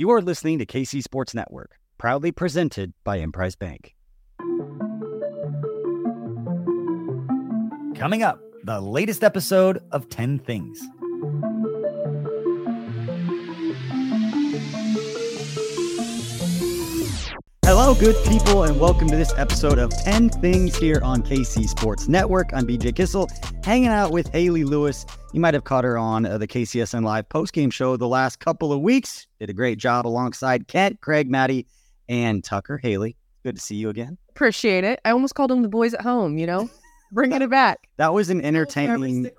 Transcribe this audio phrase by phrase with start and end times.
[0.00, 3.94] You are listening to KC Sports Network, proudly presented by Emprise Bank.
[7.94, 10.80] Coming up, the latest episode of 10 Things.
[17.66, 22.08] Hello, good people, and welcome to this episode of 10 Things here on KC Sports
[22.08, 22.54] Network.
[22.54, 23.28] I'm BJ Kissel,
[23.62, 25.04] hanging out with Hayley Lewis.
[25.32, 28.72] You might have caught her on uh, the KCSN Live postgame show the last couple
[28.72, 29.28] of weeks.
[29.38, 31.68] Did a great job alongside Kent, Craig, Maddie,
[32.08, 32.78] and Tucker.
[32.78, 34.18] Hayley, good to see you again.
[34.30, 34.98] Appreciate it.
[35.04, 36.68] I almost called them the boys at home, you know,
[37.12, 37.78] bringing it back.
[37.98, 39.30] That was an entertaining.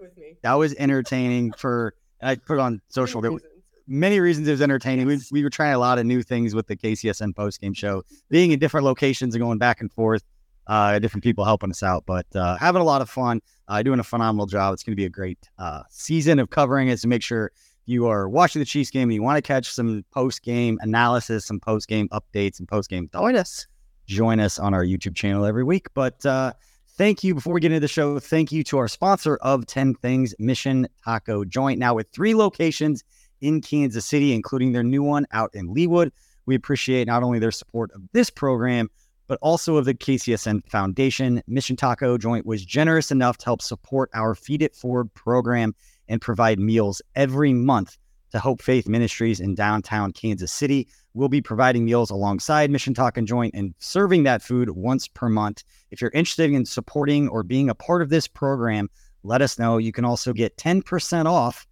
[0.43, 1.93] That was entertaining for.
[2.21, 3.20] I put on social.
[3.20, 3.31] There,
[3.85, 5.09] many reasons it was entertaining.
[5.09, 5.29] Yes.
[5.29, 8.51] We, we were trying a lot of new things with the KCSN postgame show, being
[8.51, 10.23] in different locations and going back and forth,
[10.67, 13.99] uh, different people helping us out, but uh, having a lot of fun, uh, doing
[13.99, 14.73] a phenomenal job.
[14.73, 16.99] It's going to be a great uh, season of covering it.
[16.99, 17.51] So make sure
[17.85, 21.45] you are watching the Chiefs game and you want to catch some post game analysis,
[21.45, 23.67] some post game updates, and post game Join us.
[24.05, 25.87] join us on our YouTube channel every week.
[25.93, 26.54] But uh,
[26.98, 27.34] thank you.
[27.34, 30.87] Before we get into the show, thank you to our sponsor of 10 Things, Mission
[31.04, 31.79] Taco Joint.
[31.79, 33.04] Now, with three locations
[33.41, 36.12] in Kansas City, including their new one out in Leawood,
[36.45, 38.89] we appreciate not only their support of this program,
[39.32, 41.41] but also of the KCSN Foundation.
[41.48, 45.73] Mission Taco Joint was generous enough to help support our Feed It Forward program
[46.10, 47.98] and provide meals every month
[48.32, 50.85] to Hope Faith Ministries in downtown Kansas City.
[51.13, 55.63] We'll be providing meals alongside Mission Taco Joint and serving that food once per month.
[55.91, 58.90] If you're interested in supporting or being a part of this program,
[59.23, 59.77] let us know.
[59.77, 61.66] You can also get 10% off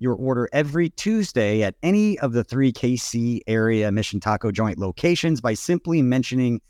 [0.00, 5.40] your order every Tuesday at any of the three KC area Mission Taco Joint locations
[5.40, 6.60] by simply mentioning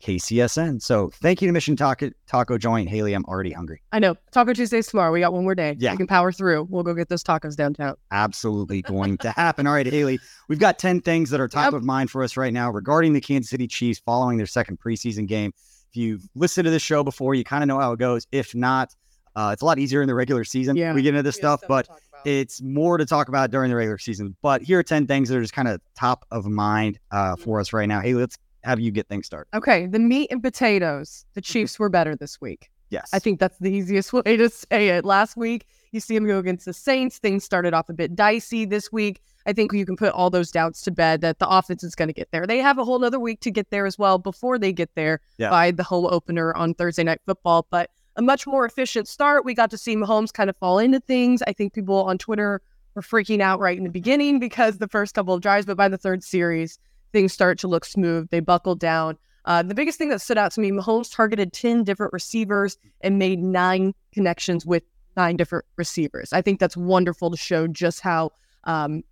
[0.00, 0.82] KCSN.
[0.82, 2.88] So thank you to Mission Taco, Taco Joint.
[2.88, 3.82] Hayley, I'm already hungry.
[3.92, 4.16] I know.
[4.32, 5.12] Taco Tuesday's tomorrow.
[5.12, 5.76] We got one more day.
[5.78, 5.92] Yeah.
[5.92, 6.66] We can power through.
[6.70, 7.96] We'll go get those tacos downtown.
[8.10, 9.66] absolutely going to happen.
[9.66, 11.74] All right, Hayley, we've got 10 things that are top Yep.
[11.74, 15.26] of mind for us right now regarding the Kansas City Chiefs following their second preseason
[15.26, 15.52] game.
[15.90, 18.26] If you've listened to this show before, you kind of know how it goes.
[18.32, 18.94] If not,
[19.36, 20.76] uh, it's a lot easier in the regular season.
[20.76, 20.92] Yeah.
[20.92, 21.88] We get into this stuff, but
[22.24, 24.36] it's more to talk about during the regular season.
[24.42, 27.60] But here are 10 things that are just kind of top of mind uh, for
[27.60, 28.00] us right now.
[28.00, 29.48] Hayley, let's have you get things started.
[29.54, 29.86] okay.
[29.86, 31.24] The meat and potatoes.
[31.34, 31.52] The mm-hmm.
[31.52, 32.70] Chiefs were better this week.
[32.90, 33.10] Yes.
[33.12, 35.04] I think that's the easiest way to say it.
[35.04, 37.18] Last week, you see them go against the Saints.
[37.18, 39.20] Things started off a bit dicey this week.
[39.46, 42.08] I think you can put all those doubts to bed that the offense is going
[42.08, 42.46] to get there.
[42.46, 45.20] They have a whole other week to get there as well before they get there
[45.38, 45.50] Yeah.
[45.50, 47.66] by the home opener on Thursday Night Football.
[47.70, 49.44] But a much more efficient start.
[49.44, 51.42] We got to see Mahomes kind of fall into things.
[51.46, 52.60] I think people on Twitter
[52.94, 55.88] were freaking out right in the beginning because the first couple of drives, but by
[55.88, 56.78] the third series,
[57.12, 58.28] things start to look smooth.
[58.30, 59.16] They buckled down.
[59.44, 63.18] Uh, the biggest thing that stood out to me, Mahomes targeted 10 different receivers and
[63.18, 64.82] made nine connections with
[65.16, 66.32] nine different receivers.
[66.32, 68.30] I think that's wonderful to show just how
[68.64, 69.02] um,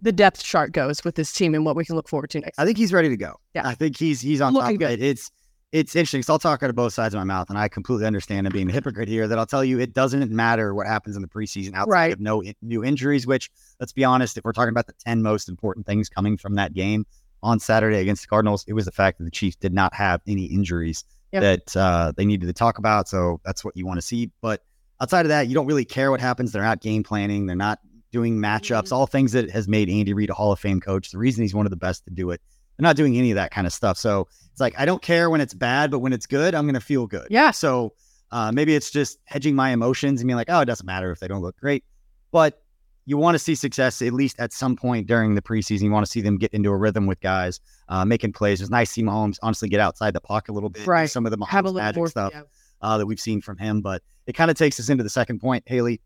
[0.00, 2.58] the depth chart goes with this team and what we can look forward to next.
[2.58, 3.34] I think he's ready to go.
[3.54, 3.66] Yeah.
[3.68, 4.94] I think he's he's on Looking top good.
[4.98, 5.02] of it.
[5.02, 5.30] It's
[5.72, 6.22] it's interesting.
[6.22, 8.46] So I'll talk out of both sides of my mouth, and I completely understand.
[8.46, 9.26] I'm being a hypocrite here.
[9.28, 12.12] That I'll tell you, it doesn't matter what happens in the preseason outside Right.
[12.12, 13.26] of no in- new injuries.
[13.26, 16.54] Which, let's be honest, if we're talking about the ten most important things coming from
[16.54, 17.04] that game
[17.46, 20.20] on Saturday against the Cardinals, it was the fact that the Chiefs did not have
[20.26, 21.42] any injuries Yep.
[21.42, 23.08] that uh, they needed to talk about.
[23.08, 24.30] So that's what you want to see.
[24.40, 24.62] But
[25.00, 26.52] outside of that, you don't really care what happens.
[26.52, 27.46] They're not game planning.
[27.46, 27.80] They're not
[28.12, 28.92] doing matchups.
[28.92, 31.10] All things that has made Andy Reid a Hall of Fame coach.
[31.10, 32.40] The reason he's one of the best to do it.
[32.76, 33.98] They're not doing any of that kind of stuff.
[33.98, 36.80] So it's like I don't care when it's bad, but when it's good, I'm gonna
[36.80, 37.26] feel good.
[37.28, 37.50] Yeah.
[37.50, 37.92] So
[38.30, 41.18] uh, maybe it's just hedging my emotions and being like, oh, it doesn't matter if
[41.20, 41.84] they don't look great,
[42.30, 42.62] but
[43.06, 45.82] you want to see success at least at some point during the preseason.
[45.82, 48.60] You want to see them get into a rhythm with guys, uh, making plays.
[48.60, 50.86] It's nice to see Mahomes honestly get outside the pocket a little bit.
[50.86, 51.08] Right.
[51.08, 52.42] Some of the Mahomes magic more stuff yeah.
[52.82, 53.80] uh, that we've seen from him.
[53.80, 56.00] But it kind of takes us into the second point, Hayley,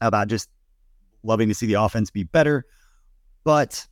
[0.00, 0.48] about just
[1.22, 2.64] loving to see the offense be better.
[3.44, 3.86] But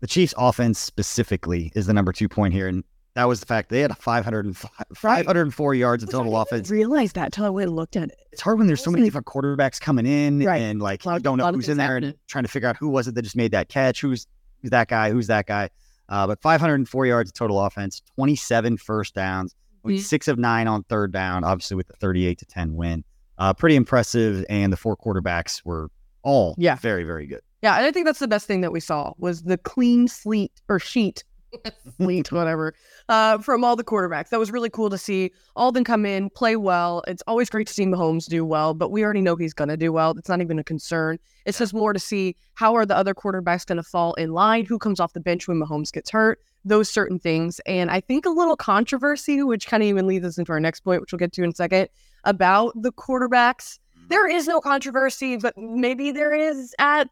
[0.00, 2.66] the Chiefs' offense specifically is the number two point here.
[2.66, 2.82] And
[3.18, 6.70] that was the fact they had a 505, 504 yards of total offense.
[6.70, 8.18] realize that till I went and looked at it.
[8.32, 10.62] It's hard when there's so many different quarterbacks coming in Right.
[10.62, 12.88] and like lot you don't know who's in there and trying to figure out who
[12.88, 14.26] was it that just made that catch, who's
[14.62, 15.68] who's that guy, who's that guy.
[16.08, 19.54] Uh, but 504 yards of total offense, 27 first downs,
[19.84, 20.00] Mhm.
[20.00, 23.04] six of nine on third down, obviously with the 38 to 10 win.
[23.38, 24.44] Uh, pretty impressive.
[24.48, 25.90] And the four quarterbacks were
[26.22, 26.76] all Yeah.
[26.76, 27.40] very, very good.
[27.62, 30.52] Yeah, and I think that's the best thing that we saw was the clean sleet
[30.68, 31.24] or sheet,
[31.96, 32.74] sleet, whatever,
[33.08, 34.28] uh, from all the quarterbacks.
[34.28, 37.02] That was really cool to see all them come in, play well.
[37.06, 39.76] It's always great to see Mahomes do well, but we already know he's going to
[39.76, 40.12] do well.
[40.16, 41.18] It's not even a concern.
[41.46, 44.64] It's just more to see how are the other quarterbacks going to fall in line,
[44.64, 47.60] who comes off the bench when Mahomes gets hurt, those certain things.
[47.66, 50.80] And I think a little controversy, which kind of even leads us into our next
[50.80, 51.88] point, which we'll get to in a second,
[52.24, 53.78] about the quarterbacks.
[54.08, 57.08] There is no controversy, but maybe there is at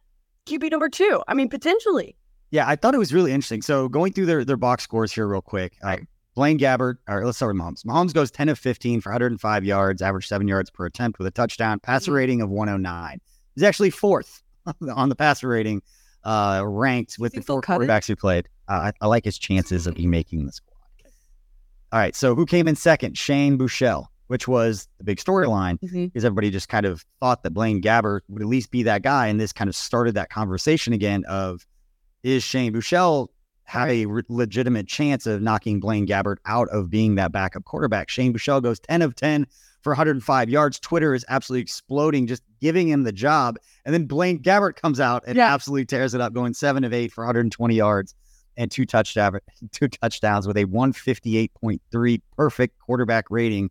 [0.47, 1.23] QB number two.
[1.29, 2.17] I mean, potentially.
[2.50, 3.62] Yeah, I thought it was really interesting.
[3.62, 5.76] So going through their, their box scores here real quick.
[5.82, 5.98] Uh,
[6.34, 7.84] Blaine Gabbert, or let's start with Mahomes.
[7.84, 11.31] Mahomes goes 10 of 15 for 105 yards, average seven yards per attempt with a
[11.31, 12.16] touchdown, passer Mhm.
[12.16, 13.20] rating of 109.
[13.54, 14.43] He's actually fourth
[14.94, 15.81] on the passer rating,
[16.25, 18.49] uh, ranked with the four quarterbacks who played.
[18.69, 20.72] Uh, I, I like his chances of he making the squad.
[21.92, 23.16] All right, so who came in second?
[23.16, 26.12] Shane Buechele, which was the big storyline Mhm.
[26.12, 29.28] because everybody just kind of thought that Blaine Gabbert would at least be that guy.
[29.28, 31.64] And this kind of started that conversation again of
[32.22, 33.28] is Shane Buechele
[33.64, 38.08] have a re- legitimate chance of knocking Blaine Gabbert out of being that backup quarterback?
[38.08, 39.46] Shane Buechele goes 10 of 10
[39.82, 40.78] for 105 yards.
[40.80, 43.56] Twitter is absolutely exploding, just giving him the job.
[43.84, 45.52] And then Blaine Gabbert comes out and Yeah.
[45.52, 48.14] absolutely tears it up, going seven of eight for 120 yards
[48.56, 49.38] and two touchdown,
[49.72, 53.70] two touchdowns with a 158.3 perfect quarterback rating.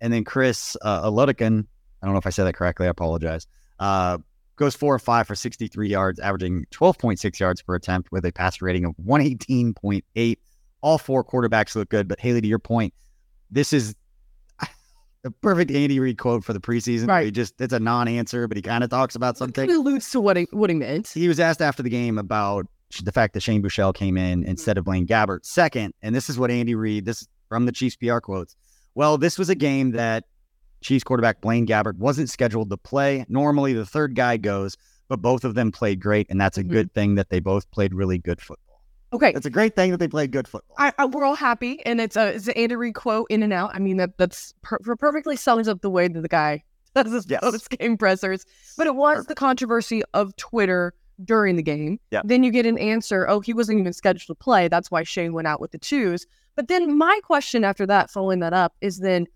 [0.00, 1.66] And then Chris uh, Alodican,
[2.02, 2.86] I don't know if I said that correctly.
[2.86, 3.46] I apologize.
[3.78, 4.18] Uh,
[4.56, 8.64] goes four or five for 63 yards, averaging 12.6 yards per attempt with a passer
[8.64, 10.38] rating of 118.8.
[10.82, 12.08] All four quarterbacks look good.
[12.08, 12.94] But Hayley, to your point,
[13.50, 13.94] this is
[15.22, 17.08] the perfect Andy Reid quote for the preseason.
[17.08, 17.26] Right.
[17.26, 20.10] He just, it's a non answer, but he kind of talks about something It alludes
[20.10, 21.08] to what he, what he meant.
[21.08, 22.66] he was asked after the game about
[23.02, 24.50] the fact that Shane Buechele came in mm-hmm.
[24.50, 25.94] instead of Blaine Gabbert second.
[26.02, 28.56] And this is what Andy Reid, this from the Chiefs PR quotes.
[28.94, 30.24] Well, this was a game that
[30.80, 33.24] Chiefs quarterback Blaine Gabbert wasn't scheduled to play.
[33.28, 34.76] Normally, the third guy goes,
[35.08, 36.26] but both of them played great.
[36.30, 36.68] And that's a Mhm.
[36.70, 38.82] good thing that they both played really good football.
[39.12, 40.74] Okay, It's a great thing that they played good football.
[40.78, 43.52] I, I, we're all happy, and it's a it's an Andy Reid quote in and
[43.52, 43.70] out.
[43.74, 46.64] I mean that that's per- perfectly sums up the way that the guy
[46.94, 47.40] does his Yes.
[47.40, 48.44] post game pressers.
[48.76, 50.92] But it was the controversy of Twitter
[51.24, 51.98] during the game.
[52.10, 52.20] Yeah.
[52.24, 53.26] Then you get an answer.
[53.28, 54.68] Oh, he wasn't even scheduled to play.
[54.68, 56.26] That's why Shane went out with the twos.
[56.56, 59.26] But then my question after that, following that up, is then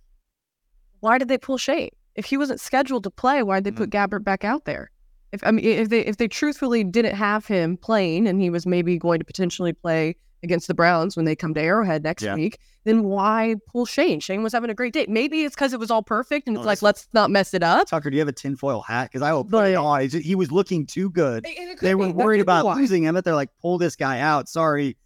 [1.01, 1.91] why did they pull Shane?
[2.15, 3.93] If he wasn't scheduled to play, why did they put mm.
[3.93, 4.91] Gabbert back out there?
[5.33, 8.67] If I mean, if they if they truthfully didn't have him playing, and he was
[8.67, 12.35] maybe going to potentially play against the Browns when they come to Arrowhead next Yeah.
[12.35, 14.21] week, then why pull Shane?
[14.21, 15.05] Shane was having a great day.
[15.09, 17.63] Maybe it's because it was all perfect, and Oh, it's like let's not mess it
[17.63, 17.87] up.
[17.89, 19.11] Tucker, do you have a tinfoil hat?
[19.13, 20.01] Because I put But- it on.
[20.03, 21.47] It's just- He was looking too good.
[21.47, 22.75] And it could They were worried about why.
[22.75, 23.15] losing him.
[23.15, 24.49] That they're like, pull this guy out.
[24.49, 24.97] Sorry,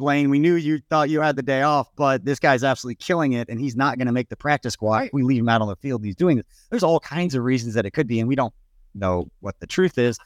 [0.00, 0.30] Blaine.
[0.30, 3.48] We knew you thought you had the day off, but this guy's absolutely killing it,
[3.48, 5.04] and he's not going to make the practice squad.
[5.04, 6.04] If we leave him out on the field.
[6.04, 6.46] He's doing this.
[6.70, 8.52] There's all kinds of reasons that it could be, and we don't
[8.96, 10.18] know what the truth is.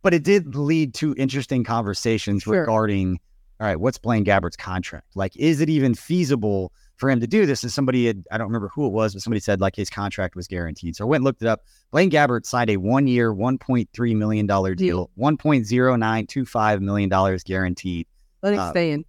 [0.00, 2.60] But it did lead to interesting conversations Sure.
[2.60, 3.18] regarding,
[3.60, 5.08] all right, what's Blaine Gabbert's contract?
[5.16, 7.64] Like, is it even feasible for him to do this?
[7.64, 10.36] And somebody had, I don't remember who it was, but somebody said like his contract
[10.36, 10.94] was guaranteed.
[10.94, 11.62] So I went and looked it up.
[11.90, 15.10] Blaine Gabbert signed a one year, $1.3 million deal, Deal.
[15.18, 18.06] $1.0925 million guaranteed.
[18.42, 19.04] Let it uh, stay in.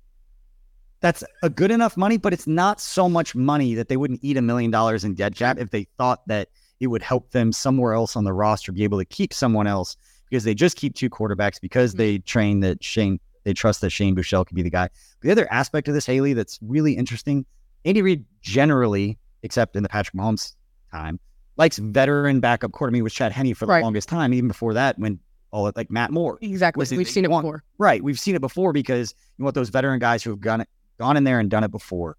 [1.02, 4.38] That's a good enough money, but it's not so much money that they wouldn't eat
[4.38, 6.50] a million dollars in dead cap if they thought that
[6.80, 9.96] it would help them somewhere else on the roster be able to keep someone else
[10.30, 12.00] because they just keep two quarterbacks because mm-hmm.
[12.00, 14.90] they train that Shane, they trust that Shane Buechele could be the guy.
[15.22, 17.46] The other aspect of this, Hayley, that's really interesting,
[17.86, 20.56] Andy Reid generally, except in the Patrick Mahomes
[20.92, 21.20] time,
[21.58, 22.94] likes veteran backup quarterback.
[22.94, 23.84] I mean, with Chad Henne for the Right.
[23.84, 25.20] longest time, even before that, when
[25.52, 26.38] all like Matt Moore.
[26.42, 26.86] Exactly.
[26.96, 27.64] We've seen it want- before.
[27.78, 28.04] Right.
[28.04, 30.64] We've seen it before because you want those veteran guys who have gone
[31.00, 32.18] gone in there and done it before.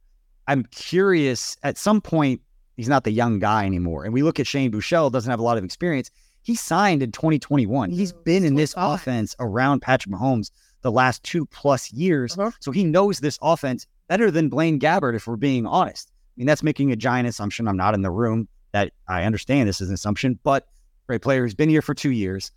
[0.48, 1.56] I'm curious.
[1.62, 2.40] At some point,
[2.76, 4.04] he's not the young guy anymore.
[4.04, 6.10] And we look at Shane Buechele, doesn't have a lot of experience.
[6.42, 7.90] He signed in 2021.
[7.90, 10.50] He's been in this offense around Patrick Mahomes
[10.82, 12.36] the last two plus years.
[12.36, 12.50] Uh-huh.
[12.60, 16.10] So he knows this offense better than Blaine Gabbert, if we're being honest.
[16.10, 17.68] I mean, that's making a giant assumption.
[17.68, 20.66] I'm not in the room that I understand this is an assumption, but
[21.06, 22.50] great player who's been here for two years.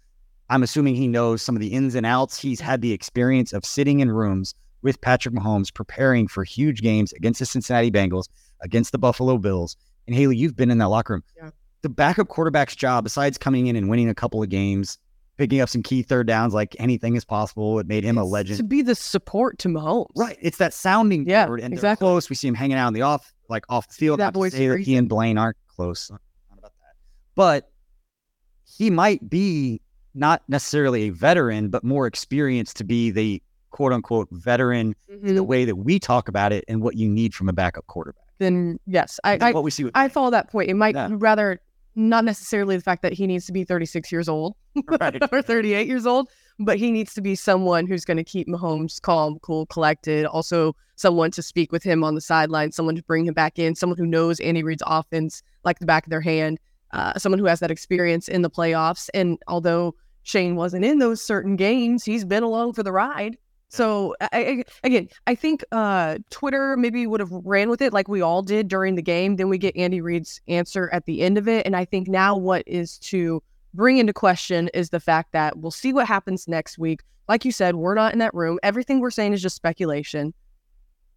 [0.49, 2.39] I'm assuming he knows some of the ins and outs.
[2.39, 7.13] He's had the experience of sitting in rooms with Patrick Mahomes, preparing for huge games
[7.13, 8.27] against the Cincinnati Bengals,
[8.61, 9.75] against the Buffalo Bills.
[10.07, 11.23] And Hayley, you've been in that locker room.
[11.37, 11.49] Yeah.
[11.81, 14.97] The backup quarterback's job, besides coming in and winning a couple of games,
[15.37, 18.57] picking up some key third downs like anything is possible, it made him a legend.
[18.57, 20.07] To be the support to Mahomes.
[20.15, 20.37] Right.
[20.41, 22.05] It's that sounding Yeah, board, and they're exactly.
[22.05, 22.29] close.
[22.29, 24.19] We see him hanging out in the off, like off the field.
[24.19, 26.11] That Not to voice say he and Blaine aren't close.
[26.11, 26.21] Not
[26.57, 26.95] about that.
[27.35, 27.71] But
[28.65, 29.81] he might be
[30.13, 33.41] not necessarily a veteran, but more experienced to be the
[33.73, 35.47] quote unquote veteran in the Mhm.
[35.47, 38.23] way that we talk about it and what you need from a backup quarterback.
[38.37, 40.69] Then yes, I, I what we see with I follow that point.
[40.69, 41.09] It might Yeah.
[41.11, 41.59] rather
[41.95, 44.55] not necessarily the fact that he needs to be 36 years old
[44.99, 45.21] Right.
[45.33, 46.27] or 38 years old,
[46.59, 50.25] but he needs to be someone who's going to keep Mahomes calm, cool, collected.
[50.25, 53.75] Also, someone to speak with him on the sideline, someone to bring him back in,
[53.75, 56.59] someone who knows Andy Reid's offense like the back of their hand,
[56.91, 59.09] uh, someone who has that experience in the playoffs.
[59.13, 63.37] And although Shane wasn't in those certain games, he's been along for the ride.
[63.73, 68.07] So I, I, again, I think uh, Twitter maybe would have ran with it like
[68.07, 69.37] we all did during the game.
[69.37, 72.37] Then we get Andy Reid's answer at the end of it, and I think now
[72.37, 73.41] what is to
[73.73, 77.01] bring into question is the fact that we'll see what happens next week.
[77.27, 78.59] like you said, we're not in that room.
[78.61, 80.35] Everything we're saying is just speculation.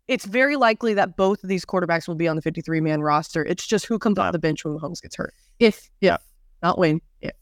[0.08, 3.44] It's very likely that both of these quarterbacks will be on the 53 man roster.
[3.44, 5.34] It's just who comes off the bench when Mahomes gets hurt.
[5.58, 6.16] If, if, Yeah.
[6.62, 7.32] not when, if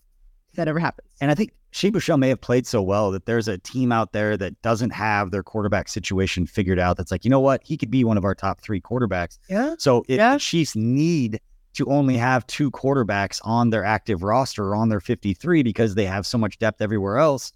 [0.54, 1.08] that ever happens.
[1.20, 4.12] And I think Shane Buechele may have played so well that there's a team out
[4.12, 6.96] there that doesn't have their quarterback situation figured out.
[6.96, 7.62] That's like, you know what?
[7.64, 9.38] He could be one of our top three quarterbacks.
[9.50, 9.74] Yeah.
[9.78, 10.34] So if Yeah.
[10.34, 11.40] the Chiefs need
[11.72, 16.06] to only have two quarterbacks on their active roster or on their 53 because they
[16.06, 17.50] have so much depth everywhere else,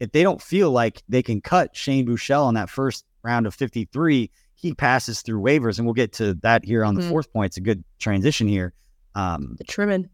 [0.00, 3.52] if they don't feel like they can cut Shane Buechele on that first round of
[3.54, 5.76] 53, he passes through waivers.
[5.76, 7.10] And we'll get to that here on the Mhm.
[7.10, 7.50] fourth point.
[7.50, 8.72] It's a good transition here.
[9.14, 10.08] Um, The trimming.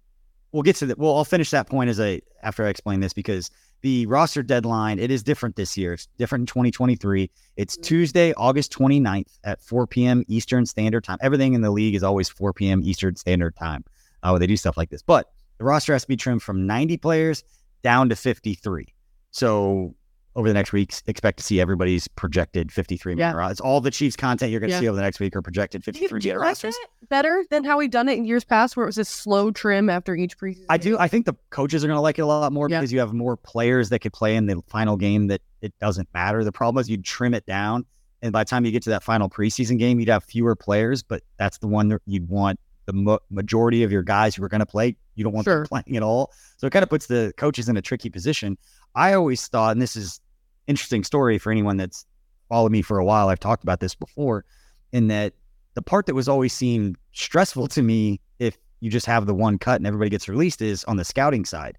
[0.52, 0.98] We'll get to that.
[0.98, 3.50] Well, I'll finish that point as I after I explain this because
[3.82, 5.92] the roster deadline it is different this year.
[5.94, 7.30] It's different in 2023.
[7.56, 7.82] It's Mhm.
[7.82, 10.24] Tuesday, August 29th at 4 p.m.
[10.28, 11.18] Eastern Standard Time.
[11.20, 12.80] Everything in the league is always 4 p.m.
[12.82, 13.84] Eastern Standard Time
[14.22, 15.02] uh, they do stuff like this.
[15.02, 17.44] But the roster has to be trimmed from 90 players
[17.82, 18.92] down to 53.
[19.30, 19.94] So
[20.36, 23.32] over the next weeks, expect to see everybody's projected 53 man Yeah.
[23.32, 23.52] roster.
[23.52, 24.80] It's all the Chiefs content you're going to Yeah.
[24.80, 26.76] see over the next week are projected Do you, 53 do man like rosters.
[27.08, 29.88] better than how we've done it in years past, where it was a slow trim
[29.90, 30.66] after each preseason?
[30.68, 30.98] I do.
[30.98, 32.78] I think the coaches are going to like it a lot more Yeah.
[32.80, 36.08] because you have more players that could play in the final game that it doesn't
[36.14, 36.44] matter.
[36.44, 37.84] The problem is you trim it down.
[38.22, 41.02] And by the time you get to that final preseason game, you'd have fewer players,
[41.02, 44.48] but that's the one that you'd want the mo- majority of your guys who are
[44.48, 44.96] going to play.
[45.16, 45.60] You don't want Sure.
[45.60, 46.30] them playing at all.
[46.56, 48.56] So it kind of puts the coaches in a tricky position.
[48.94, 50.20] I always thought, and this is
[50.66, 52.06] interesting story for anyone that's
[52.48, 53.28] followed me for a while.
[53.28, 54.44] I've talked about this before,
[54.92, 55.34] in that
[55.74, 59.58] the part that was always seemed stressful to me if you just have the one
[59.58, 61.76] cut and everybody gets released is on the scouting side.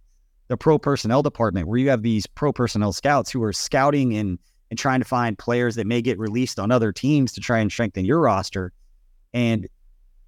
[0.49, 4.39] The pro personnel department, where you have these pro personnel scouts who are scouting and
[4.69, 7.71] and trying to find players that may get released on other teams to try and
[7.71, 8.73] strengthen your roster.
[9.33, 9.67] And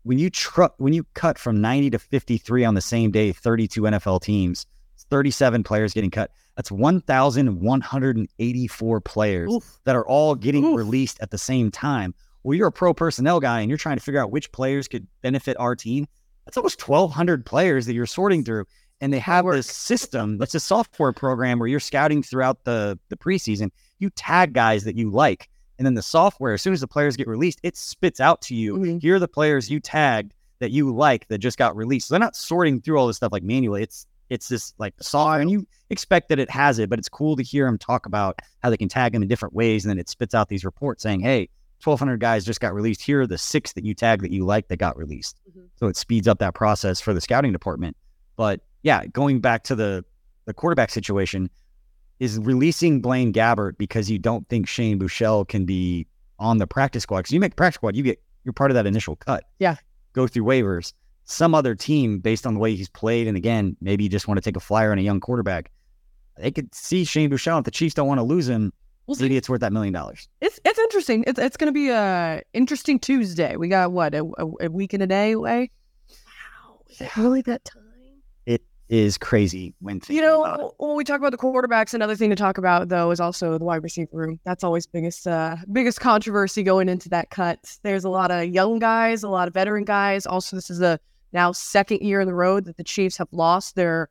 [0.04, 3.82] when you tr- when you cut from 90 to 53 on the same day, 32
[3.82, 4.66] NFL teams,
[5.10, 6.32] 37 players getting cut.
[6.56, 9.80] That's 1,184 players Oof.
[9.86, 10.78] that are all getting Oof.
[10.78, 12.14] released at the same time.
[12.44, 15.08] Well, you're a pro personnel guy and you're trying to figure out which players could
[15.22, 16.08] benefit our team.
[16.46, 18.66] That's almost 1,200 players that you're sorting through.
[19.02, 23.16] And they have this system that's a software program where you're scouting throughout the, the
[23.16, 23.70] preseason.
[24.00, 25.50] You tag guys that you like.
[25.78, 28.56] And then the software, as soon as the players get released, it spits out to
[28.56, 28.76] you.
[28.76, 29.02] Mhm.
[29.02, 32.08] Here are the players you tagged that you like that just got released.
[32.08, 33.84] So they're not sorting through all this stuff like manually.
[33.84, 37.36] It's it's this like software, and you expect that it has it, but it's cool
[37.36, 40.00] to hear them talk about how they can tag them in different ways, and then
[40.00, 43.02] it spits out these reports saying, "Hey, 1,200 guys just got released.
[43.02, 45.64] Here are the six that you tagged that you like that got released." Mhm.
[45.76, 47.96] So it speeds up that process for the scouting department.
[48.36, 50.06] But yeah, going back to the
[50.46, 51.50] the quarterback situation,
[52.20, 56.06] is releasing Blaine Gabbert because you don't think Shane Buechele can be
[56.40, 57.20] on the practice squad.
[57.20, 59.44] Because you make practice squad, you get you're part of that initial cut.
[59.60, 59.76] Yeah.
[60.14, 60.94] Go through waivers.
[61.32, 64.40] Some other team, based on the way he's played, and again, maybe you just want
[64.40, 65.70] to take a flyer on a young quarterback.
[66.38, 67.60] They could see Shane Buechele.
[67.60, 68.74] If the Chiefs don't want to lose him,
[69.06, 69.36] We'll see.
[69.36, 70.28] it's worth that million dollars.
[70.42, 71.24] It's it's interesting.
[71.28, 73.56] It's it's going to be a interesting Tuesday.
[73.58, 75.70] We got what a, a, a week and a day away.
[76.10, 77.84] Wow, is it really that time?
[78.48, 80.72] It is crazy when You know, about it.
[80.80, 83.66] when we talk about the quarterbacks, another thing to talk about though is also the
[83.66, 84.40] wide receiver room.
[84.46, 87.78] That's always biggest uh, biggest controversy going into that cut.
[87.84, 90.26] There's a lot of young guys, a lot of veteran guys.
[90.26, 91.00] Also, this is the
[91.34, 94.10] now second year in the road that the Chiefs have lost their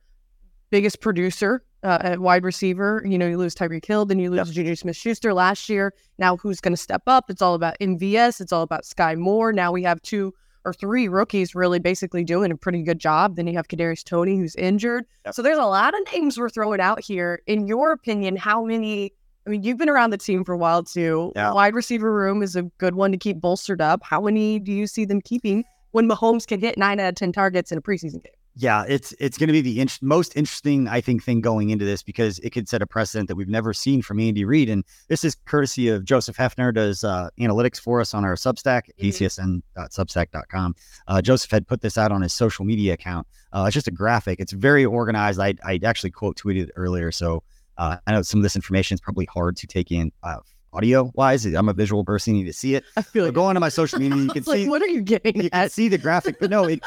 [0.70, 3.02] biggest producer uh, at wide receiver.
[3.06, 5.94] You know, you lose Tyreek Hill, then you lose Juju Smith Schuster last year.
[6.18, 7.30] Now, who's going to step up?
[7.30, 8.40] It's all about MVS.
[8.40, 9.52] It's all about Skyy Moore.
[9.52, 10.34] Now we have two
[10.64, 13.36] or three rookies really basically doing a pretty good job.
[13.36, 15.04] Then you have Kadarius Toney, who's injured.
[15.24, 15.34] Yep.
[15.34, 17.42] So there's a lot of names we're throwing out here.
[17.46, 19.12] In your opinion, how many?
[19.46, 21.32] I mean, you've been around the team for a while too.
[21.34, 21.52] Yeah.
[21.52, 24.02] Wide receiver room is a good one to keep bolstered up.
[24.02, 27.32] How many do you see them keeping when Mahomes can hit nine out of ten
[27.32, 28.32] targets in a preseason game?
[28.60, 31.84] Yeah, it's it's going to be the in- most interesting, I think, thing going into
[31.84, 34.82] this because it could set a precedent that we've never seen from Andy Reid, and
[35.06, 39.62] this is courtesy of Joseph Hefner does uh, analytics for us on our Substack, Mhm.
[39.76, 40.74] kcsn.substack.com.
[41.06, 43.26] Uh, Joseph had put this out on his social media account.
[43.52, 44.40] Uh, it's just a graphic.
[44.40, 45.38] It's very organized.
[45.40, 47.42] I I actually quote tweeted it earlier, so
[47.76, 50.38] uh, I know some of this information is probably hard to take in uh,
[50.72, 51.44] audio wise.
[51.44, 52.84] I'm a visual person; you need to see it.
[52.96, 54.88] I feel So like go onto my social media, you can like, see what are
[54.88, 56.80] you getting you can see the graphic, but no, it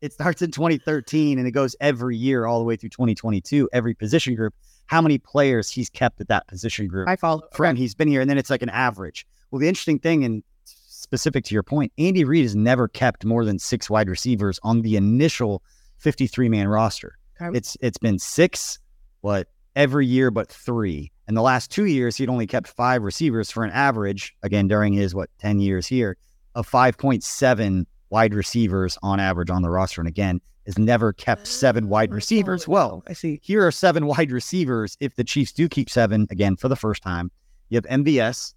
[0.00, 3.70] it starts in 2013 and it goes every year all the way through 2022.
[3.72, 4.54] Every position group,
[4.86, 7.42] how many players he's kept at that position group I follow.
[7.52, 9.26] from he's been here, and then it's like an average.
[9.50, 13.44] Well, the interesting thing, and specific to your point, Andy Reid has never kept more
[13.44, 15.62] than six wide receivers on the initial
[15.98, 17.18] 53 man roster.
[17.40, 17.56] Okay.
[17.56, 18.78] It's it's been six,
[19.20, 21.10] what every year but three.
[21.26, 24.92] And the last two years, he'd only kept five receivers for an average, again, during
[24.92, 26.16] his what 10 years here,
[26.54, 30.00] of 5.7 wide receivers on average on the roster.
[30.00, 32.64] And again, has never kept ah, seven wide receivers.
[32.68, 33.40] oh, Well, I see.
[33.42, 34.96] here are seven wide receivers.
[35.00, 37.30] If the Chiefs do keep seven again for the first time,
[37.70, 38.54] you have MVS,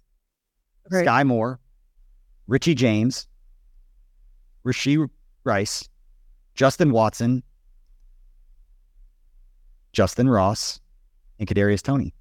[0.90, 1.06] Right.
[1.06, 1.60] Skyy Moore,
[2.46, 3.26] Richie James,
[4.64, 5.08] Rashee
[5.44, 5.86] Rice,
[6.54, 7.42] Justin Watson,
[9.92, 10.80] Justin Ross,
[11.38, 12.14] and Kadarius Toney.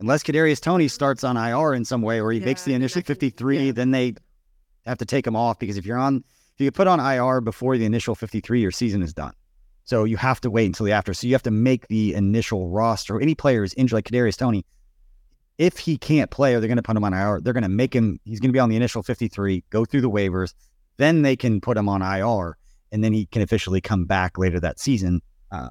[0.00, 3.06] Unless Kadarius Toney starts on IR in some way, or he makes the initial can-
[3.06, 3.72] 53, yeah.
[3.72, 4.14] then they
[4.84, 7.40] have to take him off because if you're on, if you get put on IR
[7.40, 9.32] before the initial 53, your season is done.
[9.84, 11.14] So you have to wait until the after.
[11.14, 13.20] So you have to make the initial roster.
[13.20, 14.66] Any player is injured, like Kadarius Toney.
[15.58, 17.68] If he can't play, or they're going to put him on IR, they're going to
[17.68, 18.20] make him.
[18.24, 19.64] He's going to be on the initial 53.
[19.70, 20.52] Go through the waivers,
[20.98, 22.58] then they can put him on IR,
[22.92, 25.22] and then he can officially come back later that season.
[25.50, 25.68] Uh,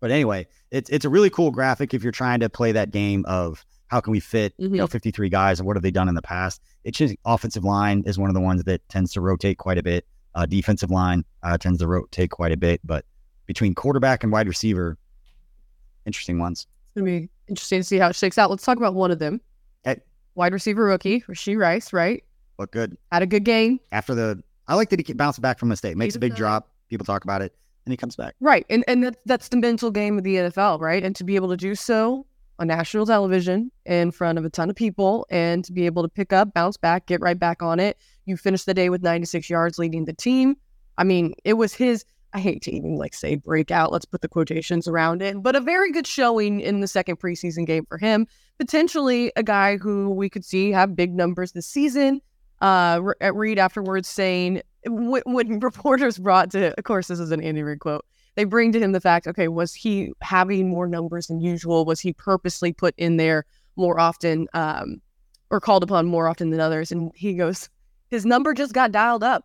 [0.00, 3.24] but anyway, it's it's a really cool graphic if you're trying to play that game
[3.26, 6.14] of how can we fit you know 53 guys and what have they done in
[6.14, 6.60] the past.
[6.84, 9.82] It's just offensive line is one of the ones that tends to rotate quite a
[9.82, 10.06] bit.
[10.34, 13.04] Uh, defensive line uh, tends to rotate quite a bit, but
[13.46, 14.96] between quarterback and wide receiver,
[16.06, 16.66] interesting ones.
[16.84, 18.50] It's gonna be interesting to see how it shakes out.
[18.50, 19.40] Let's talk about one of them.
[19.86, 20.00] Okay.
[20.34, 22.22] Wide receiver rookie, Rashee Rice, right?
[22.58, 23.80] Look good Had a good game.
[23.92, 24.42] after the.
[24.66, 26.70] I like that he bounced back from a mistake, makes He's a big a- drop.
[26.90, 27.54] People talk about it,
[27.84, 28.34] and he comes back.
[28.40, 28.66] Right.
[28.68, 31.02] And and that, that's the mental game of the NFL, right?
[31.02, 32.26] And to be able to do so
[32.58, 36.08] on national television in front of a ton of people and to be able to
[36.08, 37.96] pick up, bounce back, get right back on it.
[38.26, 40.56] You finish the day with 96 yards leading the team.
[40.96, 42.04] I mean, it was his
[42.34, 45.60] I hate to even like say breakout, let's put the quotations around it, but a
[45.60, 48.26] very good showing in the second preseason game for him.
[48.58, 52.20] Potentially a guy who we could see have big numbers this season.
[52.60, 57.62] Uh, at Reed afterwards saying when, reporters brought to, of course, this is an Andy
[57.62, 58.04] Reid quote.
[58.34, 61.84] They bring to him the fact, okay, was he having more numbers than usual?
[61.84, 63.44] Was he purposely put in there
[63.76, 65.00] more often, um,
[65.50, 66.92] or called upon more often than others?
[66.92, 67.68] And he goes,
[68.08, 69.44] his number just got dialed up.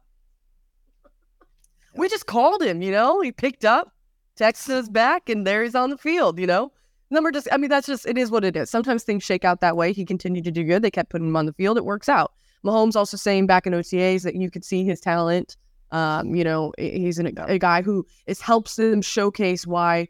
[1.95, 3.21] We just called him, you know.
[3.21, 3.93] He picked up,
[4.39, 6.39] texted us back, and there he's on the field.
[6.39, 6.71] You know,
[7.11, 7.47] number just.
[7.51, 8.69] I mean, that's just it is what it is.
[8.69, 9.93] Sometimes things shake out that way.
[9.93, 10.81] He continued to do good.
[10.81, 11.77] They kept putting him on the field.
[11.77, 12.33] It works out.
[12.65, 15.57] Mahomes also saying back in OTAs that you could see his talent.
[15.91, 20.07] Um, you know, he's an, a guy who is helps them showcase why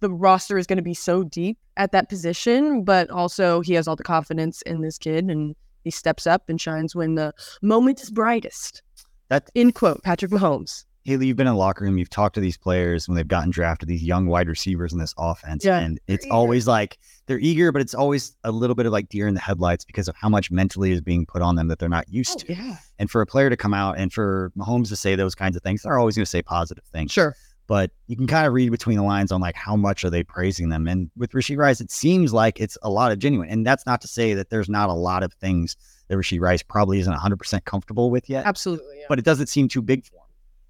[0.00, 3.86] the roster is going to be so deep at that position, but also he has
[3.86, 8.00] all the confidence in this kid and he steps up and shines when the moment
[8.00, 8.82] is brightest.
[9.28, 10.84] That End quote, Patrick Mahomes.
[11.04, 13.50] Hayley, you've been in the locker room, you've talked to these players when they've gotten
[13.50, 15.64] drafted, these young wide receivers in this offense.
[15.64, 15.78] Yeah.
[15.78, 19.08] And it's They're always like they're eager, but it's always a little bit of like
[19.08, 21.78] deer in the headlights because of how much mentally is being put on them that
[21.78, 22.54] they're not used oh, to.
[22.54, 22.76] yeah.
[22.98, 25.62] And for a player to come out and for Mahomes to say those kinds of
[25.62, 27.12] things, they're always going to say positive things.
[27.12, 27.34] Sure.
[27.66, 30.22] But you can kind of read between the lines on like how much are they
[30.22, 30.86] praising them.
[30.86, 33.48] And with Rashee Rice, it seems like it's a lot of genuine.
[33.48, 36.62] And that's not to say that there's not a lot of things that Rashee Rice
[36.62, 39.00] probably isn't 100% comfortable with yet, Absolutely.
[39.00, 39.06] Yeah.
[39.08, 40.22] but it doesn't seem too big for him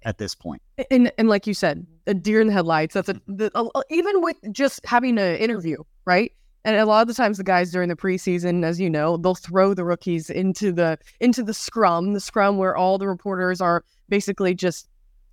[0.03, 0.61] at this point.
[0.89, 2.95] and and like you said, a deer in the headlights.
[2.95, 6.31] That's a, the, a even with just having an interview, right?
[6.67, 9.35] And a lot of the times, the guys during the preseason, as you know, they'll
[9.35, 13.85] throw the rookies into the into the scrum, the scrum where all the reporters are
[14.09, 14.89] basically just.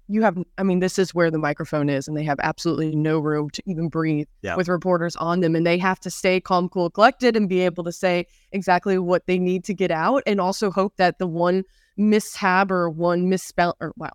[0.06, 3.18] You have, I mean, this is where the microphone is, and they have absolutely no
[3.18, 4.54] room to even breathe Yeah.
[4.54, 7.84] with reporters on them, and they have to stay calm, cool, collected, and be able
[7.84, 11.64] to say exactly what they need to get out, and also hope that the one
[11.96, 14.10] mishap or one misspell or wow,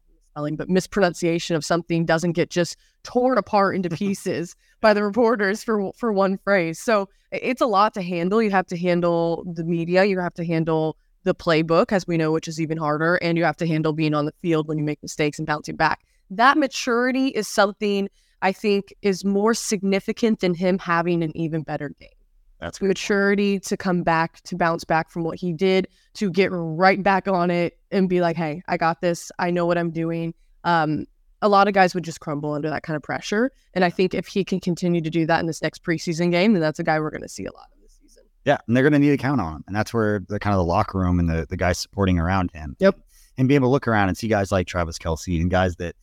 [0.56, 5.91] but mispronunciation of something doesn't get just torn apart into pieces by the reporters for
[5.93, 6.80] for one phrase.
[6.80, 8.41] So it's a lot to handle.
[8.41, 10.06] You have to handle the media.
[10.06, 13.43] You have to handle the playbook, as we know, which is even harder, and you
[13.43, 16.02] have to handle being on the field when you make mistakes and bouncing back.
[16.30, 18.10] That maturity is something
[18.41, 22.10] I think is more significant than him having an even better game
[22.60, 27.02] That's maturity to come back to bounce back from what he did to get right
[27.02, 30.34] back on it and be like hey i got this i know what i'm doing
[30.65, 31.06] um
[31.41, 34.13] a lot of guys would just crumble under that kind of pressure and i think
[34.13, 36.84] if he can continue to do that in this next preseason game then that's a
[36.84, 39.00] guy we're going to see a lot of this season Yeah, and they're going to
[39.00, 41.30] need to count on him, and that's where the kind of the locker room and
[41.30, 42.76] the the guys supporting around him.
[42.80, 42.98] Yep.
[43.38, 45.95] and be able to look around and see guys like Travis Kelce and guys that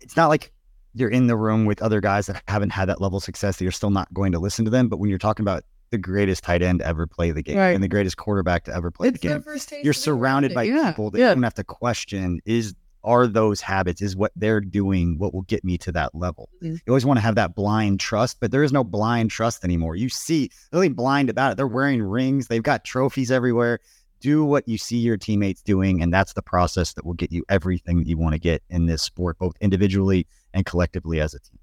[0.00, 0.52] it's not like
[0.94, 3.64] you're in the room with other guys that haven't had that level of success that
[3.64, 4.88] you're still not going to listen to them.
[4.88, 7.70] But when you're talking about the greatest tight end to ever play the game Right.
[7.74, 9.42] and the greatest quarterback to ever play the game,
[9.82, 10.90] you're surrounded by yeah.
[10.90, 11.28] people that yeah.
[11.30, 12.74] you don't have to question is
[13.04, 16.72] are those habits is what they're doing what will get me to that level Mhm.
[16.74, 19.94] you always want to have that blind trust but there is no blind trust anymore
[19.94, 23.78] you see they're really blind about it they're wearing rings they've got trophies everywhere
[24.20, 27.44] do what you see your teammates doing and that's the process that will get you
[27.48, 31.40] everything that you want to get in this sport both individually and collectively as a
[31.40, 31.58] team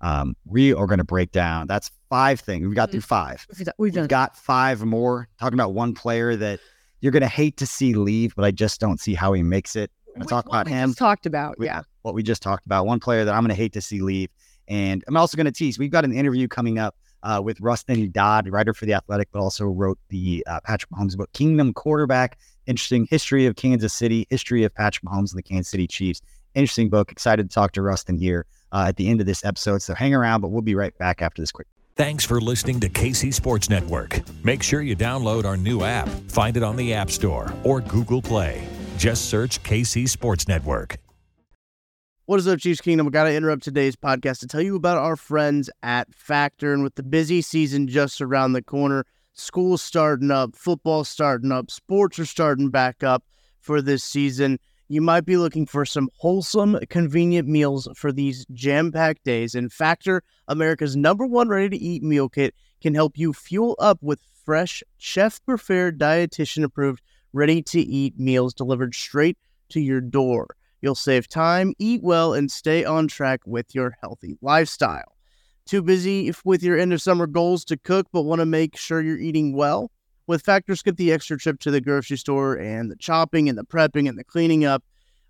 [0.00, 3.64] um, we are going to break down that's five things we've got through five We've
[3.66, 5.28] done- we've got five more.
[5.40, 6.60] Talking about one player that
[7.00, 9.76] you're going to hate to see leave, but I just don't see how he makes
[9.76, 9.90] it.
[10.06, 10.88] We're going to talk about we him.
[10.90, 11.82] just talked about, We- yeah.
[12.02, 12.86] What we just talked about.
[12.86, 14.30] One player that I'm going to hate to see leave.
[14.68, 15.78] And I'm also going to tease.
[15.78, 19.40] We've got an interview coming up uh, with Rustin Dodd, writer for The Athletic, but
[19.40, 22.38] also wrote the uh, Patrick Mahomes book, Kingdom Quarterback.
[22.66, 26.20] Interesting history of Kansas City, history of Patrick Mahomes and the Kansas City Chiefs.
[26.54, 27.12] Interesting book.
[27.12, 29.82] Excited to talk to Rustin here uh, at the end of this episode.
[29.82, 31.66] So hang around, but we'll be right back after this quick.
[31.96, 34.20] Thanks for listening to KC Sports Network.
[34.44, 36.08] Make sure you download our new app.
[36.28, 38.66] Find it on the App Store or Google Play.
[38.96, 40.96] Just search KC Sports Network.
[42.26, 43.06] What is up, Chiefs Kingdom?
[43.06, 46.74] We got to interrupt today's podcast to tell you about our friends at Factor.
[46.74, 51.70] And with the busy season just around the corner, school's starting up, football's starting up,
[51.70, 53.24] sports are starting back up
[53.60, 54.58] for this season.
[54.90, 59.54] You might be looking for some wholesome, convenient meals for these jam packed days.
[59.54, 63.98] And Factor, America's number one ready to eat meal kit, can help you fuel up
[64.00, 67.02] with fresh, chef prepared, dietitian approved,
[67.34, 69.36] ready to eat meals delivered straight
[69.68, 70.46] to your door.
[70.80, 75.16] You'll save time, eat well, and stay on track with your healthy lifestyle.
[75.66, 79.02] Too busy with your end of summer goals to cook, but want to make sure
[79.02, 79.90] you're eating well?
[80.28, 83.64] With Factor, skip the extra trip to the grocery store and the chopping and the
[83.64, 84.84] prepping and the cleaning up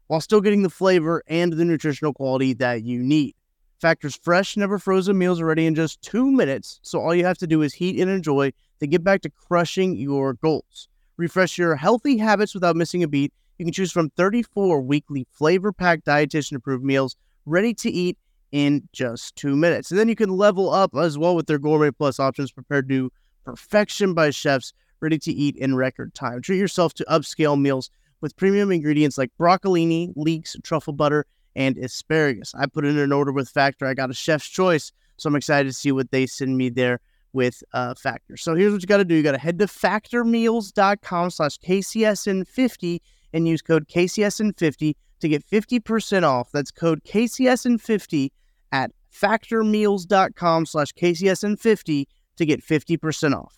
[0.08, 3.36] while still getting the flavor and the nutritional quality that you need.
[3.80, 7.38] Factor's fresh, never frozen meals are ready in just two minutes, so all you have
[7.38, 10.88] to do is heat and enjoy to get back to crushing your goals.
[11.16, 15.72] Refresh your healthy habits without missing a beat you can choose from 34 weekly flavor
[15.72, 17.14] packed dietitian approved meals
[17.46, 18.18] ready to eat
[18.50, 19.90] in just two minutes.
[19.90, 23.12] And then you can level up as well with their Gourmet Plus options prepared to
[23.44, 26.42] perfection by chefs ready to eat in record time.
[26.42, 32.54] Treat yourself to upscale meals with premium ingredients like broccolini, leeks, truffle butter, and asparagus.
[32.54, 33.86] I put in an order with Factor.
[33.86, 37.00] I got a chef's choice, so I'm excited to see what they send me there
[37.32, 38.36] with uh, Factor.
[38.36, 39.14] So here's what you got to do.
[39.14, 43.00] You got to head to factormeals.com slash KCSN50
[43.32, 46.50] and use code KCSN50 to get 50% off.
[46.52, 48.30] That's code KCSN50
[48.72, 52.06] at factormeals.com slash KCSN50
[52.36, 53.57] to get 50% off.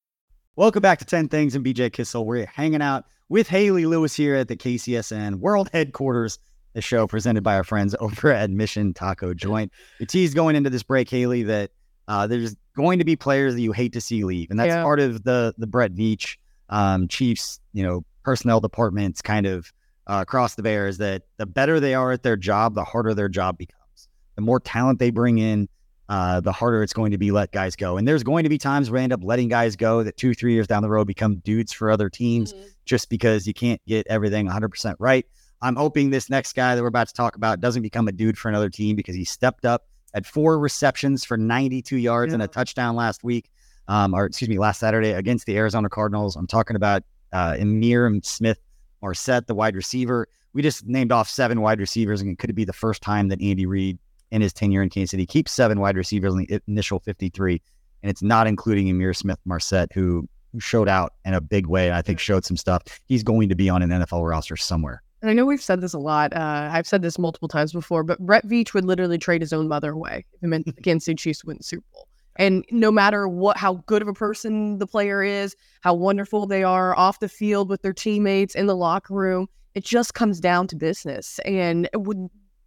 [0.57, 2.25] Welcome back to 10 Things and BJ Kissel.
[2.25, 6.39] We're hanging out with Hayley Lewis here at the KCSN World Headquarters,
[6.73, 9.71] the show presented by our friends over at Mission Taco Joint.
[9.99, 11.71] We teased going into this break, Hayley, that
[12.09, 14.49] uh, there's going to be players that you hate to see leave.
[14.49, 14.83] And that's Yeah.
[14.83, 16.35] part of the the Brett Veach
[16.69, 19.71] um, Chiefs, you know, personnel departments kind of
[20.07, 23.29] uh, across the Bears that the better they are at their job, the harder their
[23.29, 24.09] job becomes.
[24.35, 25.69] The more talent they bring in,
[26.11, 27.95] uh, the harder it's going to be let guys go.
[27.95, 30.33] And there's going to be times where we end up letting guys go that two,
[30.33, 34.05] three years down the road become dudes for other teams just because you can't get
[34.07, 35.25] everything 100% right.
[35.61, 38.37] I'm hoping this next guy that we're about to talk about doesn't become a dude
[38.37, 42.47] for another team because he stepped up at four receptions for 92 yards and a
[42.47, 43.49] touchdown last week,
[43.87, 46.35] um, or excuse me, last Saturday against the Arizona Cardinals.
[46.35, 48.59] I'm talking about uh, Ihmir Smith
[49.01, 50.27] Marsette, the wide receiver.
[50.51, 53.41] We just named off seven wide receivers, and it could be the first time that
[53.41, 53.97] Andy Reid
[54.31, 57.61] in his tenure in Kansas City keeps seven wide receivers in the initial 53,
[58.03, 61.87] and it's not including Ihmir Smith Marsette, who, who showed out in a big way.
[61.87, 62.83] and I think showed some stuff.
[63.05, 65.93] He's going to be on an NFL roster somewhere and I know we've said this
[65.93, 66.33] a lot.
[66.33, 69.67] Uh, I've said this multiple times before, but Brett Veach would literally trade his own
[69.67, 72.07] mother away if it meant the Kansas City Chiefs win the Super Bowl.
[72.37, 76.63] And no matter what, how good of a person the player is, how wonderful they
[76.63, 80.67] are off the field with their teammates in the locker room, it just comes down
[80.67, 81.39] to business.
[81.39, 81.89] And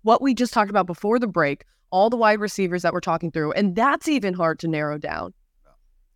[0.05, 3.33] what we just talked about before the break, all the wide receivers that we're talking
[3.33, 5.35] through, and that's even hard to narrow down.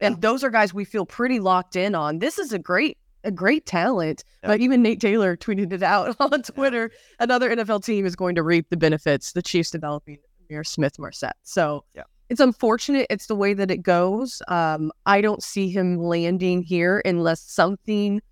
[0.00, 2.20] And those are guys we feel pretty locked in on.
[2.20, 4.22] This is a great a great talent.
[4.42, 6.90] But even Nate Taylor tweeted it out on Twitter.
[7.18, 9.32] Another NFL team is going to reap the benefits.
[9.32, 10.18] The Chiefs developing
[10.50, 11.36] Ihmir Smith-Marsette.
[11.42, 12.04] So yeah.
[12.28, 13.06] it's unfortunate.
[13.10, 14.40] It's the way that it goes.
[14.48, 18.22] Um, I don't see him landing here unless something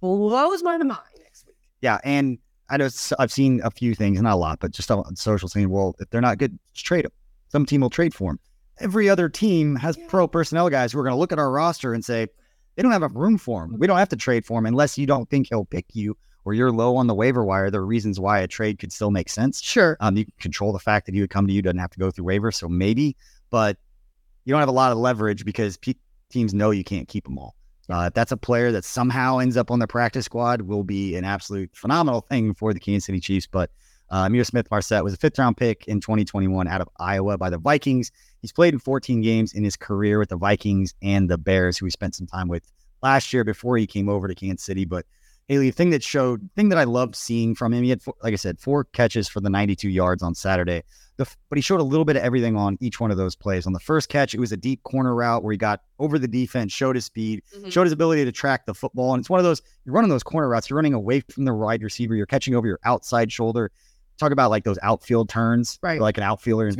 [0.00, 1.56] blows my mind next week.
[1.82, 2.38] Yeah, and
[2.70, 5.70] I know I've seen a few things, not a lot, but just on social scene.
[5.70, 7.12] Well, if they're not good, just trade them.
[7.48, 8.40] Some team will trade for them.
[8.78, 11.92] Every other team has pro personnel guys who are going to look at our roster
[11.92, 12.28] and say,
[12.76, 13.76] they don't have a room for him.
[13.78, 16.54] We don't have to trade for him unless you don't think he'll pick you or
[16.54, 17.70] you're low on the waiver wire.
[17.70, 19.60] There are reasons why a trade could still make sense.
[19.60, 19.96] Sure.
[20.00, 21.98] Um, you can control the fact that he would come to you, doesn't have to
[21.98, 22.54] go through waivers.
[22.54, 23.16] So maybe,
[23.50, 23.76] but
[24.44, 25.94] you don't have a lot of leverage because pe-
[26.30, 27.54] teams know you can't keep them all.
[27.90, 31.16] Uh, if that's a player that somehow ends up on the practice squad, will be
[31.16, 33.46] an absolute phenomenal thing for the Kansas City Chiefs.
[33.46, 33.70] But
[34.10, 37.50] uh, Ihmir Smith Marsette was a fifth round pick in 2021 out of Iowa by
[37.50, 38.10] the Vikings.
[38.40, 41.86] He's played in 14 games in his career with the Vikings and the Bears, who
[41.86, 42.64] he spent some time with
[43.02, 44.84] last year before he came over to Kansas City.
[44.84, 45.06] But
[45.50, 48.32] Hayley, the thing that showed, thing that I loved seeing from him, he had, like
[48.32, 50.84] I said, four catches for the 92 yards on Saturday.
[51.16, 53.66] The, but he showed a little bit of everything on each one of those plays.
[53.66, 56.28] On the first catch, it was a deep corner route where he got over the
[56.28, 57.68] defense, showed his speed, mm-hmm.
[57.68, 59.12] showed his ability to track the football.
[59.12, 61.52] And it's one of those, you're running those corner routes, you're running away from the
[61.52, 63.72] wide receiver, you're catching over your outside shoulder.
[64.18, 66.00] Talk about like those outfield turns, right?
[66.00, 66.76] Like an outfielder and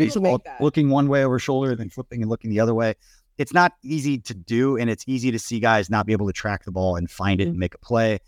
[0.61, 2.95] looking one way over shoulder, then flipping and looking the other way
[3.39, 6.33] it's not easy to do, and it's easy to see guys not be able to
[6.33, 7.51] track the ball and find it mm-hmm.
[7.53, 8.21] and make a play.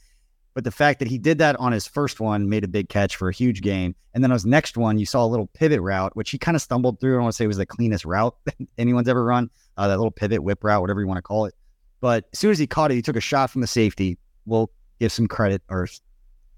[0.55, 3.17] But the fact that he did that on his first one made a big catch
[3.17, 3.95] for a huge gain.
[4.15, 6.55] And then on his next one, you saw a little pivot route, which he kind
[6.55, 7.15] of stumbled through.
[7.15, 8.37] I don't want to say it was the cleanest route
[8.79, 11.55] anyone's ever run, uh, that little pivot whip route, whatever you want to call it.
[12.01, 14.19] But as soon as he caught it, he took a shot from the safety.
[14.45, 15.89] We'll give some credit or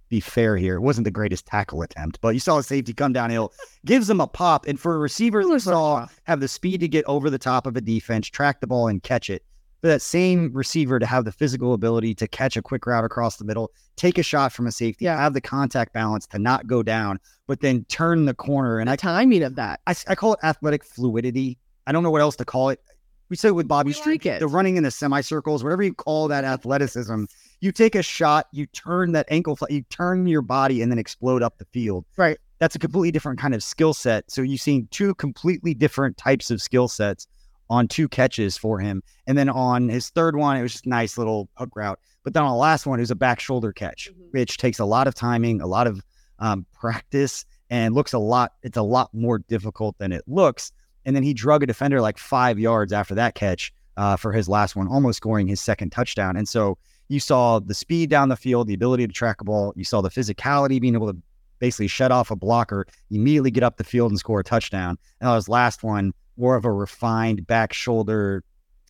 [0.08, 0.76] be fair here.
[0.76, 3.52] It wasn't the greatest tackle attempt, but you saw a safety come downhill,
[3.84, 4.66] gives him a pop.
[4.66, 7.76] And for a receiver you saw have the speed to get over the top of
[7.76, 9.44] a defense, track the ball, and catch it,
[9.84, 13.36] for that same receiver to have the physical ability to catch a quick route across
[13.36, 15.20] the middle, take a shot from a safety, yeah.
[15.20, 18.78] have the contact balance to not go down, but then turn the corner.
[18.78, 19.80] And the I timing of that.
[19.86, 21.58] I, I call it athletic fluidity.
[21.86, 22.80] I don't know what else to call it.
[23.28, 26.44] We said with Bobby Street, like the running in the semicircles, whatever you call that
[26.44, 27.24] athleticism
[27.60, 31.42] you take a shot, you turn that ankle, you turn your body and then explode
[31.42, 32.06] up the field.
[32.16, 32.38] Right.
[32.58, 34.30] That's a completely different kind of skill set.
[34.30, 37.26] So you've seen two completely different types of skill sets
[37.74, 39.02] on two catches for him.
[39.26, 41.98] And then on his third one, it was just nice little hook route.
[42.22, 44.22] But then on the last one, it was a back shoulder catch, mm-hmm.
[44.30, 46.02] which takes a lot of timing, a lot of
[46.38, 50.72] um, practice, and looks a lot, it's a lot more difficult than it looks.
[51.04, 54.48] And then he drug a defender like five yards after that catch uh, for his
[54.48, 56.36] last one, almost scoring his second touchdown.
[56.36, 59.72] And so you saw the speed down the field, the ability to track a ball.
[59.76, 61.18] You saw the physicality, being able to
[61.58, 64.96] basically shut off a blocker, immediately get up the field and score a touchdown.
[65.20, 68.42] And that was last one, more of a refined back shoulder,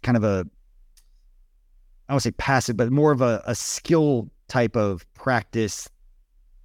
[0.03, 0.47] kind of a,
[2.09, 5.89] I don't say passive, but more of a, a skill type of practice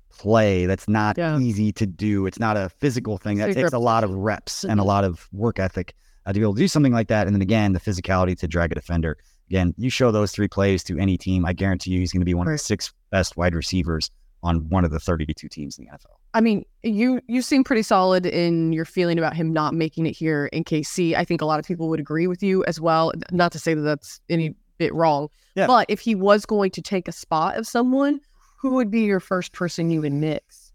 [0.10, 1.40] play that's not yeah.
[1.40, 2.26] easy to do.
[2.26, 3.38] It's not a physical thing.
[3.38, 6.44] That takes a lot of reps and a lot of work ethic uh, to be
[6.44, 7.26] able to do something like that.
[7.26, 9.18] And then again, the physicality to drag a defender.
[9.50, 12.26] Again, you show those three plays to any team, I guarantee you he's going to
[12.26, 14.12] be one of the six best wide receivers
[14.44, 16.16] on one of the 32 teams in the NFL.
[16.34, 20.12] I mean, you you seem pretty solid in your feeling about him not making it
[20.12, 21.16] here in KC.
[21.16, 23.12] I think a lot of people would agree with you as well.
[23.32, 25.68] Not to say that that's any bit wrong, yeah.
[25.68, 28.22] but if he was going to take a spot of someone,
[28.58, 30.72] who would be your first person you would mix?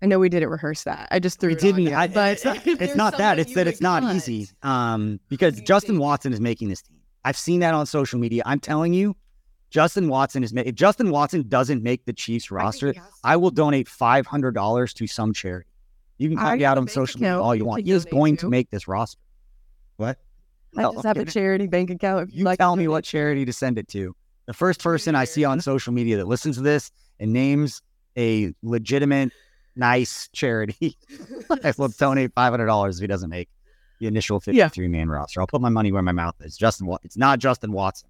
[0.00, 1.08] I know we didn't rehearse that.
[1.10, 1.92] I just threw it didn't.
[1.92, 3.38] I, but it's not, it's not that.
[3.38, 4.48] It's that it's not easy.
[4.62, 6.98] Um, because Justin Watson is making this team.
[7.24, 8.42] I've seen that on social media.
[8.46, 9.16] I'm telling you,
[9.70, 10.52] Justin Watson is.
[10.52, 14.94] If Justin Watson doesn't make the Chiefs roster, I, I will donate five hundred dollars
[14.94, 15.68] to some charity.
[16.18, 17.84] You can call out on social media all you want.
[17.84, 18.46] He is going to.
[18.46, 19.20] to make this roster.
[19.96, 20.18] What?
[20.76, 22.32] I just have a charity bank account.
[22.32, 24.14] you like tell me what charity to send it to.
[24.46, 27.82] The first person I see on social media that listens to this and names
[28.16, 29.32] a legitimate,
[29.76, 30.96] nice charity,
[31.64, 33.48] I will donate five hundred dollars if he doesn't make
[33.98, 34.88] the initial 53 yeah.
[34.88, 35.40] man roster.
[35.40, 36.56] I'll put my money where my mouth is.
[36.56, 38.08] Justin, it's not Justin Watson.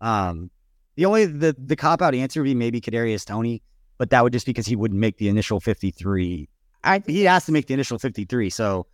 [0.00, 0.50] Um,
[0.96, 3.62] the only the the cop out answer would be maybe Kadarius Toney,
[3.98, 6.48] but that would just because he wouldn't make the initial 53.
[6.84, 8.86] I he has to make the initial 53, so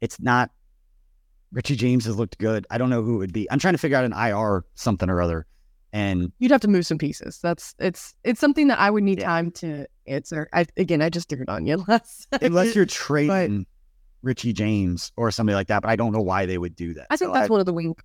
[0.00, 0.50] it's not.
[1.50, 2.66] Richie James has looked good.
[2.70, 3.50] I don't know who it would be.
[3.50, 5.46] I'm trying to figure out an IR something or other.
[5.94, 7.38] And You'd have to move some pieces.
[7.42, 10.48] That's it's it's something that I would need time to answer.
[10.52, 13.66] I again, I just threw it on you unless unless you're trading
[14.22, 17.06] Richie James or somebody like that, but I don't know why they would do that.
[17.10, 17.98] I think So that's one of the weak,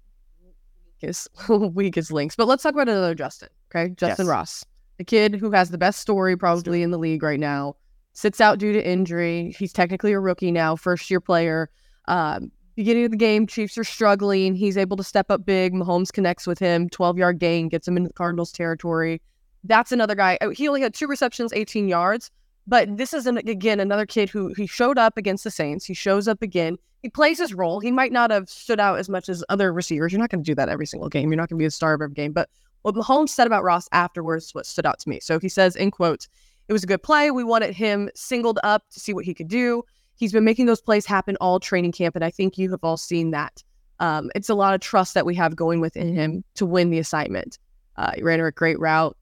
[1.04, 2.36] weakest weakest links.
[2.36, 3.50] But let's talk about another Justin.
[3.74, 4.32] Okay, Justin Yes.
[4.32, 4.66] Ross,
[4.98, 7.76] the kid who has the best story probably in the league right now,
[8.14, 9.54] sits out due to injury.
[9.58, 11.70] He's technically a rookie now, first year player.
[12.08, 14.56] Um, beginning of the game, Chiefs are struggling.
[14.56, 15.74] He's able to step up big.
[15.74, 19.22] Mahomes connects with him, twelve yard gain, gets him into the Cardinals territory.
[19.64, 20.38] That's another guy.
[20.42, 22.30] oh, He only had two receptions, eighteen yards.
[22.66, 25.86] But this is an, again another kid who he showed up against the Saints.
[25.86, 26.78] He shows up again.
[27.02, 27.82] He plays his role.
[27.82, 30.12] He might not have stood out as much as other receivers.
[30.12, 31.30] You're not going to do that every single game.
[31.30, 32.32] You're not going to be the star of every game.
[32.32, 32.50] But
[32.84, 35.20] what Mahomes said about Ross afterwards what stood out to me.
[35.20, 36.30] So he says, in quotes,
[36.68, 37.32] it was a good play.
[37.32, 39.84] We wanted him singled up to see what he could do.
[40.16, 42.98] He's been making those plays happen all training camp, and I think you have all
[42.98, 43.64] seen that.
[44.00, 47.00] Um, it's a lot of trust that we have going within him to win the
[47.00, 47.58] assignment.
[47.98, 49.18] Uh, he ran a great route,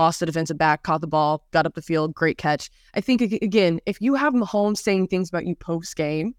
[0.00, 2.70] lost the defensive back, caught the ball, got up the field, great catch.
[2.94, 6.34] I think again, if you have Mahomes saying things about you post game,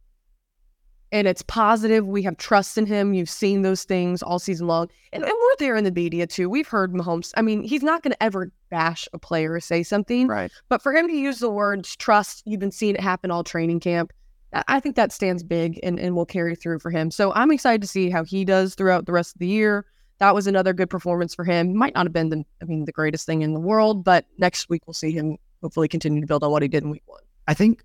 [1.13, 3.13] and it's positive, we have trust in him.
[3.13, 6.49] You've seen those things all season long, and, and we're there in the media too.
[6.49, 7.33] We've heard Mahomes.
[7.35, 10.51] I mean, he's not going to ever bash a player or say something, Right.
[10.69, 13.81] but for him to use the words trust, you've been seeing it happen all training
[13.81, 14.11] camp.
[14.53, 17.11] I- I think that stands big and, and will carry through for him.
[17.11, 19.85] So I'm excited to see how he does throughout the rest of the year.
[20.21, 21.75] That was another good performance for him.
[21.75, 24.69] Might not have been the, I mean, the greatest thing in the world, but next
[24.69, 27.21] week we'll see him hopefully continue to build on what he did in week one.
[27.47, 27.83] I think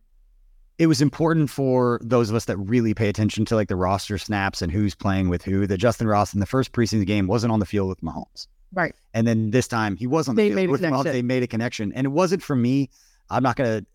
[0.76, 4.18] it was important for those of us that really pay attention to like the roster
[4.18, 7.54] snaps and who's playing with who that Justyn Ross in the first preseason game wasn't
[7.54, 8.48] on the field with Mahomes.
[8.70, 8.94] Right.
[9.14, 11.04] And then this time he was on the They field with Mahomes.
[11.04, 11.90] They made a connection.
[11.94, 12.90] And it wasn't for me.
[13.30, 13.86] I'm not going to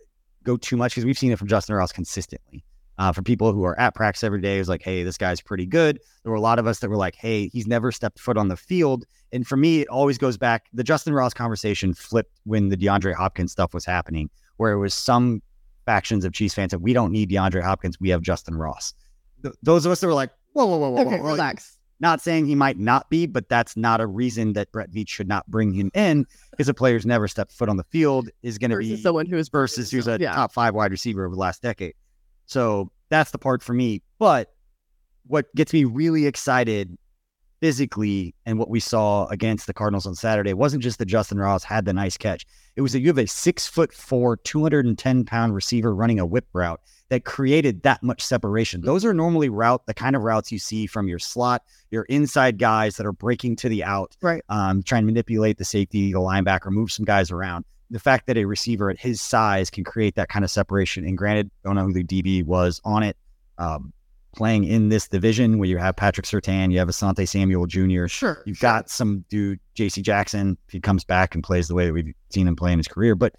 [0.44, 2.64] go too much because we've seen it from Justyn Ross consistently.
[3.02, 5.42] Uh, for people who are at practice every day, it was like, hey, this guy's
[5.42, 6.00] pretty good.
[6.22, 8.48] There were a lot of us that were like, hey, he's never stepped foot on
[8.48, 9.06] the field.
[9.32, 10.68] And for me, it always goes back.
[10.72, 14.94] The Justyn Ross conversation flipped when the DeAndre Hopkins stuff was happening, where it was
[14.94, 15.42] some
[15.88, 18.94] factions of Chiefs fans that we don't need DeAndre Hopkins, we have Justyn Ross.
[19.42, 21.32] Th- those of us that were like, whoa, whoa, whoa, whoa, Okay, whoa, whoa.
[21.32, 21.80] relax.
[22.02, 25.28] Not saying he might not be, but that's not a reason that Brett Veach should
[25.28, 28.70] not bring him in because a player's never stepped foot on the field is going
[28.70, 30.36] to be someone who is versus who's a yeah.
[30.36, 31.96] top five wide receiver over the last decade.
[32.52, 34.02] So that's the part for me.
[34.20, 34.54] But
[35.26, 36.98] what gets me really excited
[37.62, 41.64] physically and what we saw against the Cardinals on Saturday wasn't just that Justyn Ross
[41.64, 42.46] had the nice catch.
[42.76, 46.48] It was that you have a six foot four, 210 pound receiver running a whip
[46.52, 48.82] route that created that much separation.
[48.82, 52.58] Those are normally route the kind of routes you see from your slot, your inside
[52.58, 54.44] guys that are breaking to the out, Right.
[54.50, 57.64] um, trying to manipulate the safety, the linebacker, move some guys around.
[57.92, 61.18] The fact that a receiver at his size can create that kind of separation, and
[61.18, 63.18] granted, don't know who the DB was on it,
[63.58, 63.94] um,
[64.36, 68.42] playing in this division where you have Patrick Surtain, you have Asante Samuel Jr., Sure.
[68.46, 71.94] You've got some dude, JC Jackson, if he comes back and plays the way that
[71.94, 73.14] we've seen him play in his career.
[73.14, 73.36] But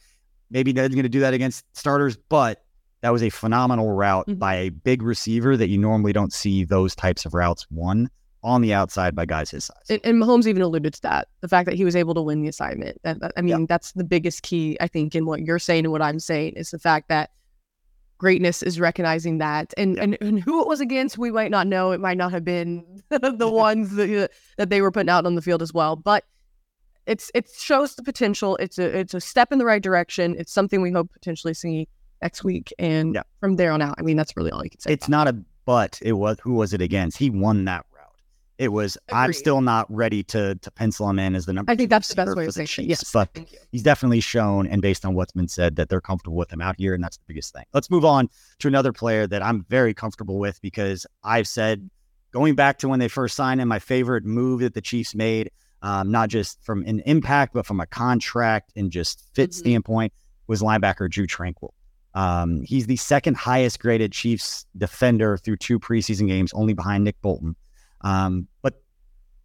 [0.50, 2.18] maybe Ned's going to do that against starters.
[2.28, 2.62] But
[3.00, 4.38] that was a phenomenal route Mhm.
[4.38, 8.10] by a big receiver that you normally don't see those types of routes one
[8.44, 9.76] on the outside by guys his size.
[9.88, 12.42] And, and Mahomes even alluded to that the fact that he was able to win
[12.42, 13.00] the assignment.
[13.04, 15.92] That, that- I mean, that's the biggest key, I think, in what you're saying and
[15.92, 17.30] what I'm saying is the fact that
[18.18, 19.72] greatness is recognizing that.
[19.76, 21.92] And, and, and who it was against, we might not know.
[21.92, 24.28] It might not have been the ones that, uh,
[24.58, 25.96] that they were putting out on the field as well.
[25.96, 26.24] But
[27.06, 28.54] it's it shows the potential.
[28.58, 30.36] It's a it's a step in the right direction.
[30.38, 31.88] It's something we hope potentially see
[32.22, 32.72] next week.
[32.78, 33.22] And Yeah.
[33.40, 34.92] from there on out, I mean, that's really all you can say.
[34.92, 35.98] it's not a but.
[36.00, 37.18] It was who was it against?
[37.18, 37.84] He won that.
[38.62, 38.96] It was.
[39.12, 41.72] I'm still not ready to to pencil him in as the number.
[41.72, 42.84] I think that's the best way of saying it.
[42.84, 43.10] Yes.
[43.12, 43.28] but
[43.72, 46.76] he's definitely shown, and based on what's been said, that they're comfortable with him out
[46.78, 47.64] here, and that's the biggest thing.
[47.74, 48.28] Let's move on
[48.60, 51.90] to another player that I'm very comfortable with because I've said,
[52.30, 55.50] going back to when they first signed him, my favorite move that the Chiefs made,
[55.82, 59.54] um, not just from an impact, but from a contract and just fit Mhm.
[59.54, 60.12] standpoint,
[60.46, 61.70] was linebacker Drue Tranquill.
[62.14, 67.20] Um, he's the second highest graded Chiefs defender through two preseason games, only behind Nick
[67.22, 67.56] Bolton.
[68.02, 68.82] Um, but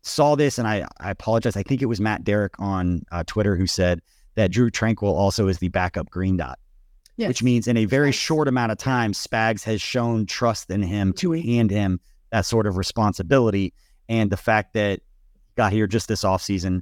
[0.04, 1.56] saw this, and I, I apologize.
[1.56, 4.02] I think it was Matt Derrick on uh, Twitter who said
[4.36, 6.60] that Drue Tranquill also is the backup green dot,
[7.18, 7.28] Yes.
[7.30, 11.14] which means in a very short amount of time, Spags has shown trust in him
[11.14, 12.00] to hand him
[12.32, 13.74] that sort of responsibility.
[14.10, 15.02] And the fact that
[15.56, 16.82] got here just this offseason,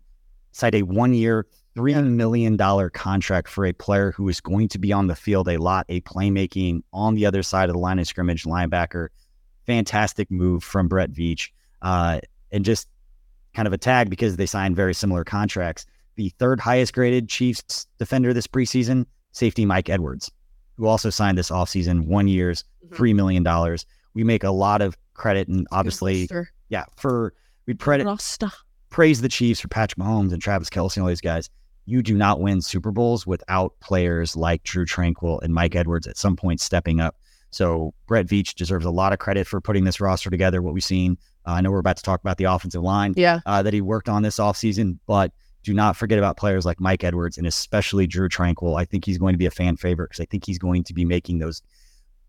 [0.52, 2.58] signed a one year, $3 million
[2.92, 6.00] contract for a player who is going to be on the field a lot, a
[6.02, 9.10] playmaking on the other side of the line of scrimmage linebacker.
[9.66, 11.50] Fantastic move from Brett Veach.
[11.82, 12.20] Uh,
[12.52, 12.88] and just
[13.54, 15.86] kind of a tag because they signed very similar contracts.
[16.16, 20.32] The third highest graded Chiefs defender this preseason, safety Mike Edwards,
[20.78, 22.96] who also signed this offseason one year's Mhm.
[22.96, 23.78] $3 million.
[24.14, 26.28] We make a lot of credit and obviously,
[26.70, 27.34] yeah, for
[27.66, 28.06] we credit
[28.90, 31.50] praise the Chiefs for Patrick Mahomes and Travis Kelce and all these guys.
[31.86, 36.18] You do not win Super Bowls without players like Drue Tranquill and Mike Edwards at
[36.18, 37.16] some point stepping up.
[37.52, 40.62] So Brett Veach deserves a lot of credit for putting this roster together.
[40.62, 41.18] What we've seen,
[41.48, 43.40] uh, I know we're about to talk about the offensive line Yeah.
[43.46, 45.32] uh, that he worked on this offseason, but
[45.64, 48.80] do not forget about players like Mike Edwards and especially Drue Tranquill.
[48.80, 50.94] I think he's going to be a fan favorite because I think he's going to
[50.94, 51.62] be making those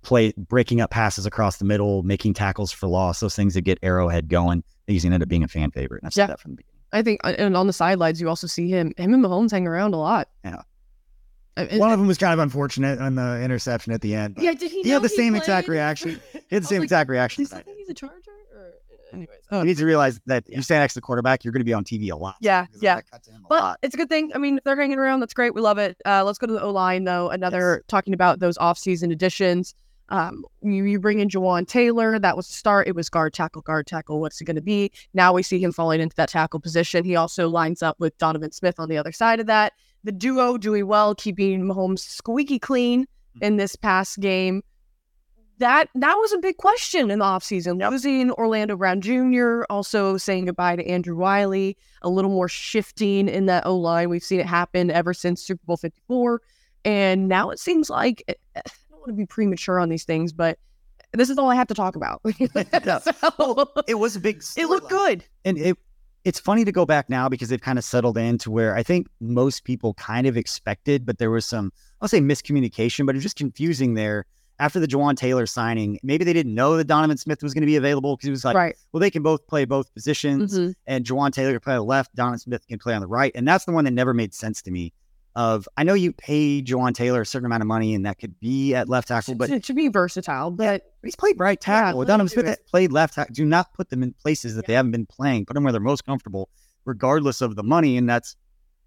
[0.03, 3.79] play breaking up passes across the middle, making tackles for loss, those things that get
[3.83, 4.59] Arrowhead going.
[4.61, 6.03] I think he's going to end up being a fan favorite.
[6.03, 6.27] And I've said Yeah.
[6.29, 6.73] that from the beginning.
[6.93, 9.67] I think, uh, and on the sidelines, you also see him, him and Mahomes hang
[9.67, 10.29] around a lot.
[10.45, 10.63] Yeah.
[11.59, 14.37] Uh, One of them was kind of unfortunate on the interception at the end.
[14.39, 14.83] yeah, did he?
[14.83, 15.41] he had know the same played?
[15.43, 16.21] exact reaction.
[16.33, 17.45] He had the same like, exact reaction.
[17.45, 17.65] Does he did.
[17.67, 18.15] think he's a Charger?
[19.13, 21.61] Anyways, You oh, need to realize that you stand next to the quarterback, you're going
[21.61, 22.37] to be on TV a lot.
[22.41, 22.97] Yeah, yeah.
[22.97, 23.79] that cut to him a But lot.
[23.83, 24.31] it's a good thing.
[24.35, 25.55] I mean, if they're hanging around, that's great.
[25.55, 25.97] We love it.
[26.05, 27.31] Uh, let's go to the O line though.
[27.31, 29.75] Another talking about those offseason additions.
[30.09, 32.19] Um, you, you bring in Jawaun Taylor.
[32.19, 32.87] That was the start.
[32.87, 34.21] It was guard tackle, guard tackle.
[34.21, 34.93] What's it going to be?
[35.15, 37.05] Now we see him falling into that tackle position.
[37.05, 39.73] He also lines up with Donovan Smith on the other side of that.
[40.05, 43.07] The duo doing well, keeping Mahomes squeaky clean
[43.41, 44.63] in this past game.
[45.59, 47.81] That that was a big question in the offseason.
[47.91, 53.47] Losing Orlando Brown Jr., also saying goodbye to Andrew Wylie, a little more shifting in
[53.47, 54.11] that O line.
[54.11, 56.43] We've seen it happen ever since Super Bowl 54.
[56.85, 60.05] And now it seems like eh, eh, I don't want to be premature on these
[60.05, 60.59] things, but
[61.13, 62.21] this is all I have to talk about.
[63.03, 64.43] So, It was a big.
[64.57, 64.91] it looked storyline.
[64.91, 65.25] good.
[65.47, 65.79] and it
[66.25, 69.07] it's funny to go back now because they've kind of settled into where I think
[69.21, 73.23] most people kind of expected, but there was some I'll say miscommunication, but it was
[73.23, 74.27] just confusing there
[74.59, 75.99] after the Jawaun Taylor signing.
[76.03, 78.45] Maybe they didn't know that Donovan Smith was going to be available because he was
[78.45, 78.77] like, right.
[78.93, 80.75] well, they can both play both positions, Mhm.
[80.87, 83.33] and Jawaun Taylor can play on the left, Donovan Smith can play on the right,
[83.35, 84.93] and that's the one that never made sense to me.
[85.35, 88.41] Of I know you pay Jawaun Taylor a certain amount of money, and that could
[88.41, 91.99] be at left tackle, but to, to be versatile, but He's played right tackle.
[91.99, 92.61] let Donovan Smith it.
[92.71, 93.35] played left tackle.
[93.35, 95.45] Do not put them in places that they haven't been playing.
[95.45, 96.49] Put them where they're most comfortable,
[96.87, 97.99] regardless of the money.
[97.99, 98.35] And that's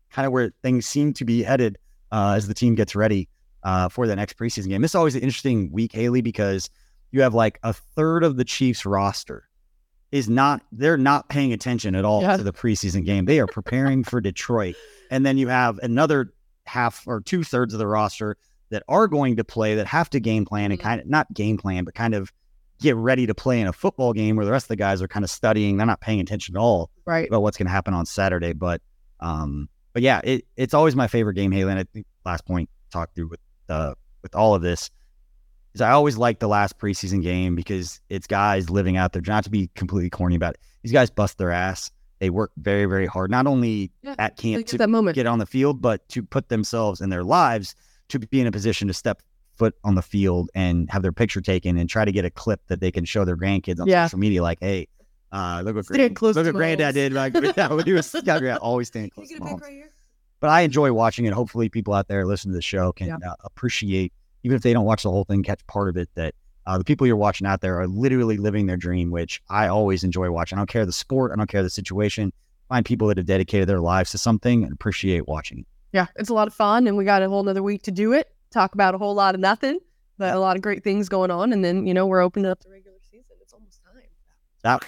[0.09, 1.77] kind of where things seem to be headed
[2.11, 3.29] uh, as the team gets ready
[3.63, 4.81] uh, for the next preseason game.
[4.81, 6.69] This is always an interesting week, Hayley, because
[7.11, 9.45] you have like a third of the Chiefs roster
[10.11, 12.37] is not they're not paying attention at all Yeah.
[12.37, 13.25] to the preseason game.
[13.25, 14.75] They are preparing for Detroit.
[15.11, 16.33] And then you have another
[16.65, 18.37] half or two thirds of the roster
[18.71, 20.83] that are going to play that have to game plan and Mhm.
[20.83, 22.31] kind of not game plan, but kind of
[22.81, 25.07] get ready to play in a football game where the rest of the guys are
[25.07, 25.77] kind of studying.
[25.77, 27.27] They're not paying attention at all right.
[27.27, 28.53] about what's going to happen on Saturday.
[28.53, 28.81] But
[29.19, 31.71] um, but yeah, it, it's always my favorite game, Hayley.
[31.71, 33.39] And I think last point talked through with
[33.69, 34.89] uh with all of this
[35.75, 39.21] is I always like the last preseason game because it's guys living out there.
[39.25, 41.91] Not to be completely corny about it, these guys bust their ass.
[42.19, 45.15] They work very very hard, not only Yeah, at camp to that moment.
[45.15, 47.75] get on the field, but to put themselves in their lives
[48.09, 49.21] to be in a position to step
[49.55, 52.61] foot on the field and have their picture taken and try to get a clip
[52.67, 54.05] that they can show their grandkids on Yeah.
[54.07, 54.41] social media.
[54.41, 54.87] Like, hey,
[55.31, 57.13] uh, look what grand- look what granddad did.
[57.13, 58.13] Like, yeah, when he was
[58.61, 59.29] always staying Can close.
[59.31, 59.91] you get a right here?
[60.39, 61.33] But I enjoy watching it.
[61.33, 63.17] Hopefully, people out there listening to the show can Yeah.
[63.31, 64.13] uh, appreciate,
[64.43, 66.09] even if they don't watch the whole thing, catch part of it.
[66.15, 66.33] That
[66.65, 70.03] uh, the people you're watching out there are literally living their dream, which I always
[70.03, 70.57] enjoy watching.
[70.57, 72.31] I don't care the sport, I don't care the situation.
[72.69, 75.65] Find people that have dedicated their lives to something and appreciate watching it.
[75.91, 78.13] Yeah, it's a lot of fun, and we got a whole nother week to do
[78.13, 78.31] it.
[78.51, 79.79] Talk about a whole lot of nothing,
[80.19, 82.59] but a lot of great things going on, and then you know we're opening up
[82.63, 83.35] the regular season.
[83.41, 84.03] It's almost time.
[84.61, 84.83] That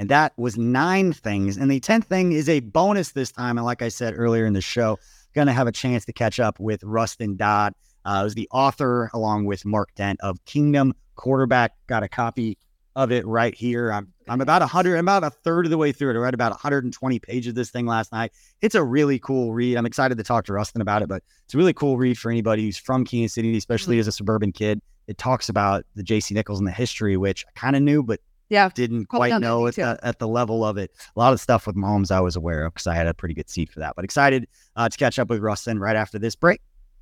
[0.00, 1.58] and that was nine things.
[1.58, 3.58] And the tenth thing is a bonus this time.
[3.58, 4.98] And like I said earlier in the show,
[5.34, 7.74] gonna have a chance to catch up with Rustin Dodd.
[8.06, 11.72] Uh, who's the author along with Mark Dent of Kingdom Quarterback.
[11.86, 12.56] Got a copy
[12.96, 13.92] of it right here.
[13.92, 16.14] I'm I'm about a hundred, I'm about a third of the way through it.
[16.14, 18.32] I read about 120 pages of this thing last night.
[18.62, 19.76] It's a really cool read.
[19.76, 22.30] I'm excited to talk to Rustin about it, but it's a really cool read for
[22.30, 24.80] anybody who's from Kansas City, especially as a suburban kid.
[25.08, 28.20] It talks about the JC Nichols and the history, which I kind of knew, but
[28.50, 30.90] Yeah, didn't Probably quite know at the, at the level of it.
[31.14, 33.34] A lot of stuff with Mahomes I was aware of because I had a pretty
[33.34, 33.94] good seat for that.
[33.96, 36.60] But excited uh, to catch up with Rustin right after this break.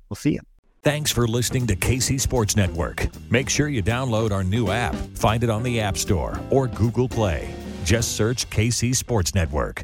[0.09, 0.41] We'll see you.
[0.81, 3.07] Thanks for listening to KC Sports Network.
[3.29, 4.95] Make sure you download our new app.
[5.15, 7.53] Find it on the App Store or Google Play.
[7.83, 9.83] Just search KC Sports Network.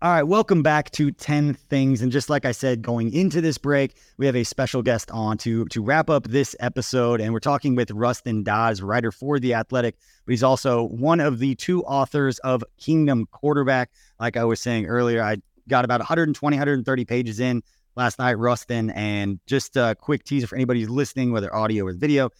[0.00, 2.02] All right, welcome back to 10 Things.
[2.02, 5.38] And just like I said, going into this break, we have a special guest on
[5.38, 7.20] to, to wrap up this episode.
[7.20, 11.40] And we're talking with Rustin Dodds, writer for The Athletic, but he's also one of
[11.40, 13.90] the two authors of Kingdom Quarterback.
[14.20, 17.60] Like I was saying earlier, I got about 120, 130 pages in
[17.96, 18.90] last night, Rustin.
[18.90, 22.30] And just a quick teaser for anybody who's listening, whether audio or video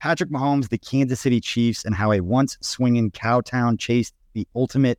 [0.00, 4.98] Patrick Mahomes, the Kansas City Chiefs, and how a once swinging Cowtown chased the ultimate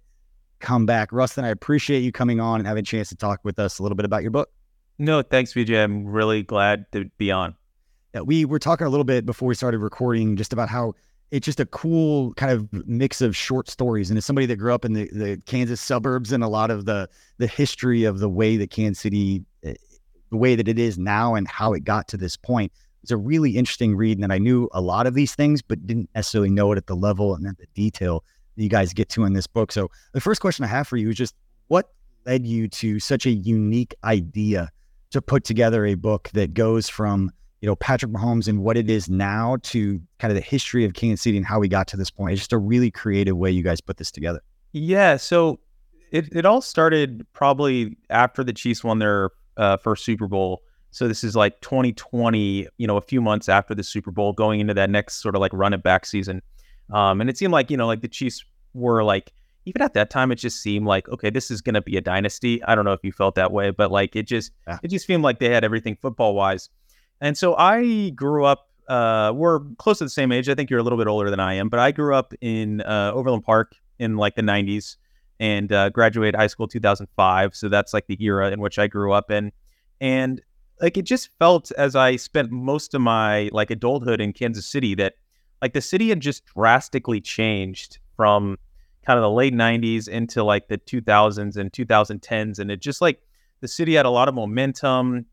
[0.63, 1.11] comeback.
[1.11, 3.83] Rustin, I appreciate you coming on and having a chance to talk with us a
[3.83, 4.49] little bit about your book.
[4.97, 5.83] No, thanks, BJ.
[5.83, 7.55] I'm really glad to be on.
[8.15, 10.93] Yeah, we were talking a little bit before we started recording just about how
[11.31, 14.09] it's just a cool kind of mix of short stories.
[14.09, 16.85] And as somebody that grew up in the, the Kansas suburbs and a lot of
[16.85, 17.09] the
[17.39, 19.73] the history of the way that Kansas City, eh,
[20.29, 23.17] the way that it is now and how it got to this point, it's a
[23.17, 24.19] really interesting read.
[24.19, 26.95] And I knew a lot of these things, but didn't necessarily know it at the
[26.95, 28.23] level and at the detail
[28.55, 29.71] you guys get to in this book.
[29.71, 31.35] So the first question I have for you is just
[31.67, 31.89] what
[32.25, 34.69] led you to such a unique idea
[35.11, 37.31] to put together a book that goes from
[37.61, 40.93] you know Patrick Mahomes and what it is now to kind of the history of
[40.93, 42.33] Kansas City and how we got to this point.
[42.33, 44.41] It's just a really creative way you guys put this together.
[44.73, 45.59] Yeah, so
[46.11, 50.61] it it all started probably after the Chiefs won their uh, first Super Bowl.
[50.91, 54.59] So this is like 2020, you know, a few months after the Super Bowl, going
[54.59, 56.41] into that next sort of like run it back season.
[56.91, 59.33] Um, and it seemed like you know, like the Chiefs were like
[59.65, 62.01] even at that time, it just seemed like okay, this is going to be a
[62.01, 62.63] dynasty.
[62.63, 64.79] I don't know if you felt that way, but like it just yeah.
[64.83, 66.69] it just seemed like they had everything football wise.
[67.21, 68.69] And so I grew up.
[68.89, 70.49] Uh, we're close to the same age.
[70.49, 72.81] I think you're a little bit older than I am, but I grew up in
[72.81, 74.97] uh, Overland Park in like the '90s
[75.39, 77.55] and uh, graduated high school 2005.
[77.55, 79.53] So that's like the era in which I grew up in,
[80.01, 80.41] and
[80.81, 84.95] like it just felt as I spent most of my like adulthood in Kansas City
[84.95, 85.13] that
[85.63, 88.57] like the city had just drastically changed from
[89.03, 93.19] kind of the late 90s into like the 2000s and 2010s and it just like
[93.61, 95.25] the city had a lot of momentum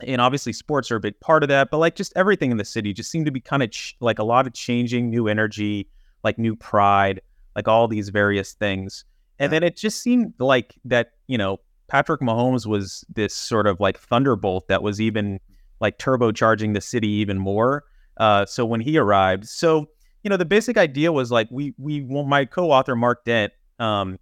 [0.00, 2.64] and obviously sports are a big part of that but like just everything in the
[2.64, 5.86] city just seemed to be kind of ch- like a lot of changing new energy
[6.22, 7.20] like new pride
[7.56, 9.04] like all these various things.
[9.38, 13.80] And then it just seemed like that you know Patrick Mahomes was this sort of
[13.80, 15.40] like thunderbolt that was even
[15.80, 17.84] like turbocharging the city even more
[18.18, 19.88] uh so when he arrived so
[20.24, 24.18] you know, the basic idea was like we we well, my co-author Mark Dent, um,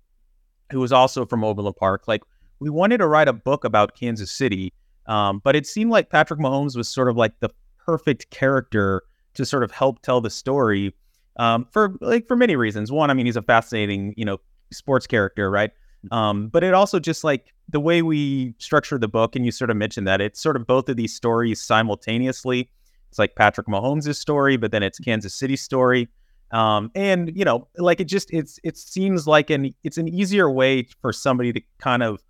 [0.70, 2.22] who was also from Overland Park, like
[2.58, 4.72] we wanted to write a book about Kansas City,
[5.06, 9.02] um, but it seemed like Patrick Mahomes was sort of like the perfect character
[9.34, 10.92] to sort of help tell the story
[11.38, 12.90] um, for like for many reasons.
[12.90, 14.38] One, I mean, he's a fascinating you know
[14.72, 15.70] sports character, right?
[16.10, 19.70] Um, but it also just like the way we structured the book, and you sort
[19.70, 22.70] of mentioned that it's sort of both of these stories simultaneously.
[23.12, 26.08] It's like Patrick Mahomes' story, but then it's Kansas City's story.
[26.50, 30.50] Um, and you know, like it just it's it seems like an it's an easier
[30.50, 32.22] way for somebody to kind of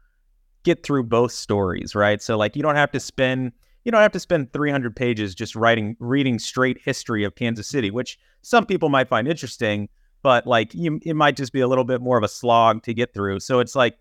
[0.64, 2.20] get through both stories, right?
[2.20, 3.53] So like you don't have to spend
[3.85, 7.93] you don't have to spend 300 pages just writing reading straight history of Kansas City,
[7.93, 9.89] which some people might find interesting,
[10.24, 12.93] but like you, it might just be a little bit more of a slog to
[12.93, 13.39] get through.
[13.39, 13.99] So it's like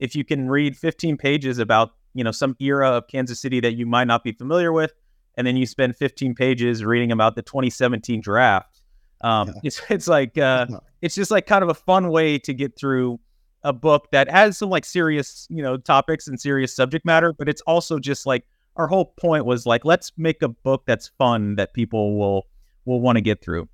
[0.00, 3.74] if you can read 15 pages about you know some era of Kansas City that
[3.74, 4.92] you might not be familiar with,
[5.36, 8.82] and then you spend 15 pages reading about the 2017 draft.
[9.20, 9.54] Um, yeah.
[9.64, 10.66] It's it's like uh,
[11.02, 13.18] it's just like kind of a fun way to get through
[13.62, 17.48] a book that has some like serious you know topics and serious subject matter, but
[17.48, 18.44] it's also just like
[18.76, 22.46] our whole point was like let's make a book that's fun that people will
[22.84, 23.68] will want to get through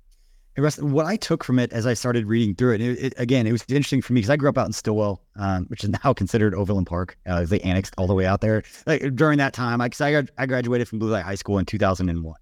[0.57, 3.51] what I took from it as I started reading through it, it, it again, it
[3.51, 6.13] was interesting for me because I grew up out in Stilwell, um, which is now
[6.13, 7.17] considered Overland Park.
[7.25, 8.63] Uh, they annexed all the way out there.
[8.85, 12.35] Like during that time, because I, I graduated from Blue Light High School in 2001.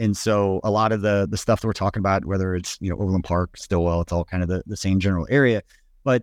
[0.00, 2.88] And so a lot of the the stuff that we're talking about, whether it's you
[2.88, 5.62] know Overland Park, Stilwell, it's all kind of the, the same general area.
[6.04, 6.22] But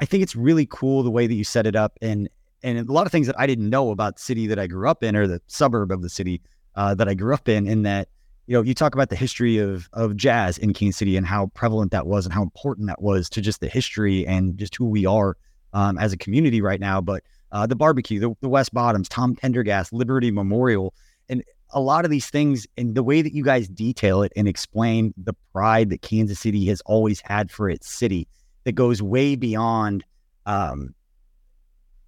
[0.00, 2.28] I think it's really cool the way that you set it up, and
[2.62, 4.88] and a lot of things that I didn't know about the city that I grew
[4.88, 6.40] up in, or the suburb of the city
[6.76, 7.66] uh, that I grew up in.
[7.66, 8.08] In that
[8.46, 11.46] you know, you talk about the history of of jazz in Kansas City and how
[11.48, 14.86] prevalent that was and how important that was to just the history and just who
[14.86, 15.36] we are
[15.72, 17.00] um, as a community right now.
[17.00, 17.22] But
[17.52, 20.94] uh, the barbecue, the, the West Bottoms, Tom Pendergast, Liberty Memorial,
[21.28, 24.46] and a lot of these things, and the way that you guys detail it and
[24.46, 28.28] explain the pride that Kansas City has always had for its city,
[28.64, 30.04] that goes way beyond
[30.46, 30.94] um,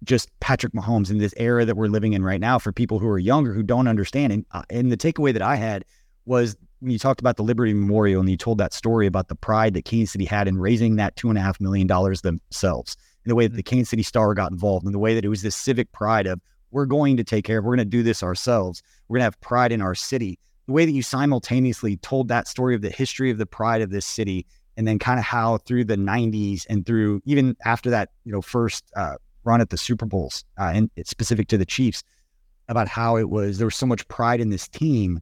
[0.03, 2.59] just Patrick Mahomes in this era that we're living in right now.
[2.59, 5.57] For people who are younger who don't understand, and uh, and the takeaway that I
[5.57, 5.83] had
[6.29, 9.35] was when you talked about the Liberty Memorial and you told that story about the
[9.35, 12.95] pride that Kansas City had in raising that two and a half million dollars themselves,
[13.25, 13.75] and the way that the mm-hmm.
[13.75, 16.39] Kansas City Star got involved, and the way that it was this civic pride of
[16.71, 19.25] we're going to take care of, we're going to do this ourselves, we're going to
[19.25, 20.37] have pride in our city.
[20.67, 23.89] The way that you simultaneously told that story of the history of the pride of
[23.89, 24.45] this city,
[24.77, 28.41] and then kind of how through the '90s and through even after that, you know,
[28.41, 32.03] first uh, run at the Super Bowls, uh, and it's specific to the Chiefs,
[32.67, 35.19] about how it was there was so much pride in this team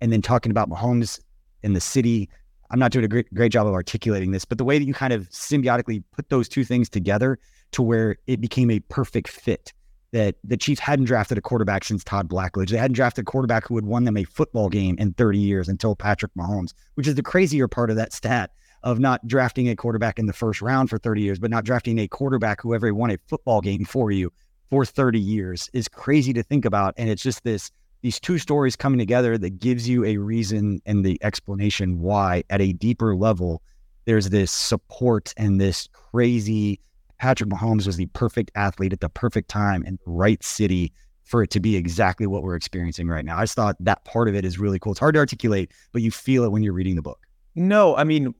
[0.00, 1.20] and then talking about Mahomes
[1.62, 2.28] in the city.
[2.70, 4.94] I'm not doing a great, great job of articulating this, but the way that you
[4.94, 7.38] kind of symbiotically put those two things together
[7.72, 9.72] to where it became a perfect fit.
[10.12, 12.70] That the Chiefs hadn't drafted a quarterback since Todd Blackledge.
[12.70, 15.68] They hadn't drafted a quarterback who had won them a football game in 30 years
[15.68, 18.50] until Patrick Mahomes, which is the crazier part of that stat
[18.82, 21.98] of not drafting a quarterback in the first round for 30 years, but not drafting
[21.98, 24.32] a quarterback who ever won a football game for you
[24.70, 26.94] for 30 years is crazy to think about.
[26.96, 27.70] And it's just this
[28.02, 32.60] these two stories coming together that gives you a reason and the explanation why at
[32.60, 33.62] a deeper level
[34.04, 36.80] there's this support and this crazy
[37.18, 40.92] Patrick Mahomes was the perfect athlete at the perfect time and right city
[41.24, 43.36] for it to be exactly what we're experiencing right now.
[43.36, 44.92] I just thought that part of it is really cool.
[44.92, 47.26] It's hard to articulate, but you feel it when you're reading the book.
[47.56, 48.34] No, I mean,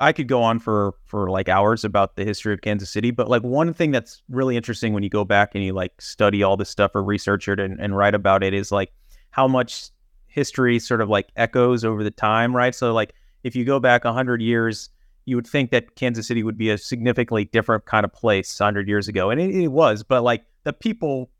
[0.00, 3.28] I could go on for for like hours about the history of Kansas City, but
[3.28, 6.56] like one thing that's really interesting when you go back and you like study all
[6.56, 8.92] this stuff or research it and, and write about it is like
[9.30, 9.90] how much
[10.26, 12.74] history sort of like echoes over the time, right?
[12.74, 14.90] So like if you go back 100 years,
[15.24, 18.88] you would think that Kansas City would be a significantly different kind of place 100
[18.88, 20.02] years ago, and it, it was.
[20.02, 21.30] But like the people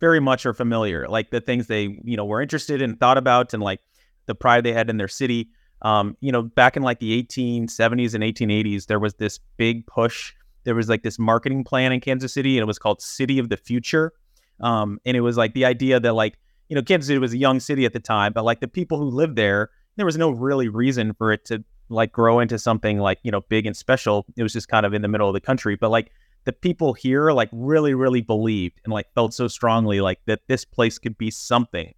[0.00, 3.52] very much are familiar, like the things they you know were interested in, thought about,
[3.54, 3.80] and like
[4.26, 5.50] the pride they had in their city.
[5.82, 10.32] Um, you know, back in like the 1870s and 1880s, there was this big push.
[10.64, 13.48] There was like this marketing plan in Kansas City, and it was called City of
[13.48, 14.12] the Future.
[14.60, 17.38] Um, and it was like the idea that like you know Kansas City was a
[17.38, 20.30] young city at the time, but like the people who lived there, there was no
[20.30, 24.24] really reason for it to like grow into something like you know big and special.
[24.36, 26.12] It was just kind of in the middle of the country, but like
[26.44, 30.64] the people here like really really believed and like felt so strongly like that this
[30.64, 31.92] place could be something.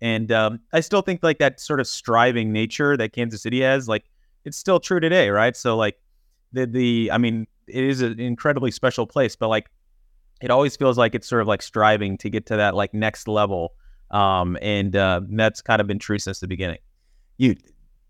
[0.00, 3.88] And um, I still think like that sort of striving nature that Kansas City has,
[3.88, 4.04] like
[4.44, 5.56] it's still true today, right?
[5.56, 5.96] So like
[6.52, 9.70] the the I mean, it is an incredibly special place, but like
[10.40, 13.28] it always feels like it's sort of like striving to get to that like next
[13.28, 13.74] level.
[14.10, 16.78] Um, and uh, that's kind of been true since the beginning.
[17.36, 17.56] You,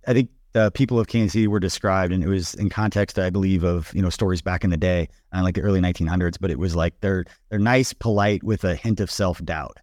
[0.07, 3.31] I think the people of Kansas City were described, and it was in context, I
[3.31, 6.37] believe, of you know stories back in the day, uh, like the early 1900s.
[6.41, 9.79] But it was like they're they're nice, polite, with a hint of self doubt.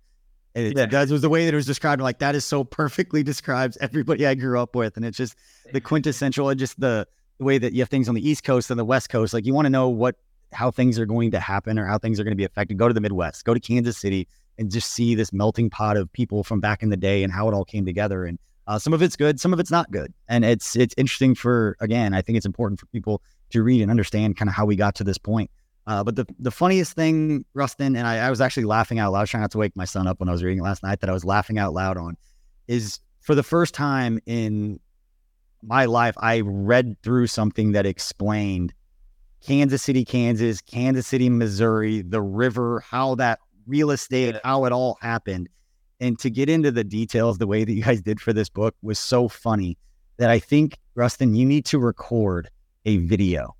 [0.57, 0.87] It, yeah.
[0.87, 2.01] that was the way that it was described.
[2.01, 5.35] Like that is so perfectly describes everybody I grew up with, and it's just
[5.71, 8.71] the quintessential, and just the, the way that you have things on the East Coast
[8.71, 9.35] and the West Coast.
[9.35, 10.15] Like you want to know what
[10.51, 12.77] how things are going to happen or how things are going to be affected.
[12.77, 14.27] Go to the Midwest, go to Kansas City,
[14.57, 17.47] and just see this melting pot of people from back in the day and how
[17.47, 18.25] it all came together.
[18.25, 21.35] And uh, some of it's good, some of it's not good, and it's it's interesting
[21.35, 22.15] for again.
[22.15, 24.95] I think it's important for people to read and understand kind of how we got
[24.95, 25.51] to this point.
[25.87, 29.19] Uh, but the the funniest thing, Rustin, and I, I, was actually laughing out loud.
[29.19, 30.83] I was trying not to wake my son up when I was reading it last
[30.83, 30.99] night.
[30.99, 32.17] That I was laughing out loud on
[32.67, 34.79] is for the first time in
[35.63, 38.73] my life, I read through something that explained
[39.41, 44.97] Kansas City, Kansas, Kansas City, Missouri, the river, how that real estate, how it all
[45.01, 45.47] happened
[45.99, 48.75] and to get into the details the way that you guys did for this book
[48.81, 49.77] was so funny
[50.17, 52.49] that I think, Rustin, you need to record
[52.85, 53.55] a video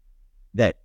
[0.54, 0.78] that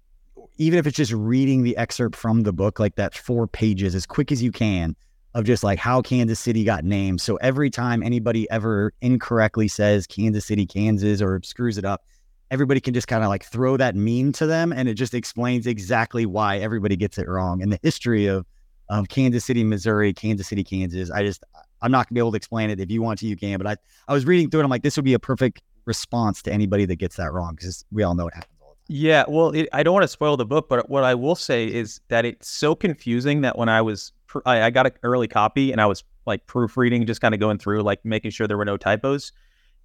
[0.62, 4.06] even if it's just reading the excerpt from the book, like that four pages as
[4.06, 4.94] quick as you can
[5.34, 7.20] of just like how Kansas City got named.
[7.20, 12.04] So every time anybody ever incorrectly says Kansas City, Kansas, or screws it up,
[12.50, 15.66] everybody can just kind of like throw that meme to them and it just explains
[15.66, 18.46] exactly why everybody gets it wrong and the history of
[18.88, 21.10] of Kansas City, Missouri, Kansas City, Kansas.
[21.10, 21.44] I just,
[21.80, 22.78] I'm not gonna be able to explain it.
[22.78, 23.56] If you want to, you can.
[23.56, 24.64] But I, I was reading through it.
[24.64, 27.86] I'm like, this would be a perfect response to anybody that gets that wrong because
[27.90, 28.52] we all know it happens.
[28.88, 29.24] Yeah.
[29.28, 32.00] Well, it, I don't want to spoil the book, but what I will say is
[32.08, 34.12] that it's so confusing that when I was,
[34.44, 37.58] I, I got an early copy and I was like proofreading, just kind of going
[37.58, 39.32] through, like making sure there were no typos.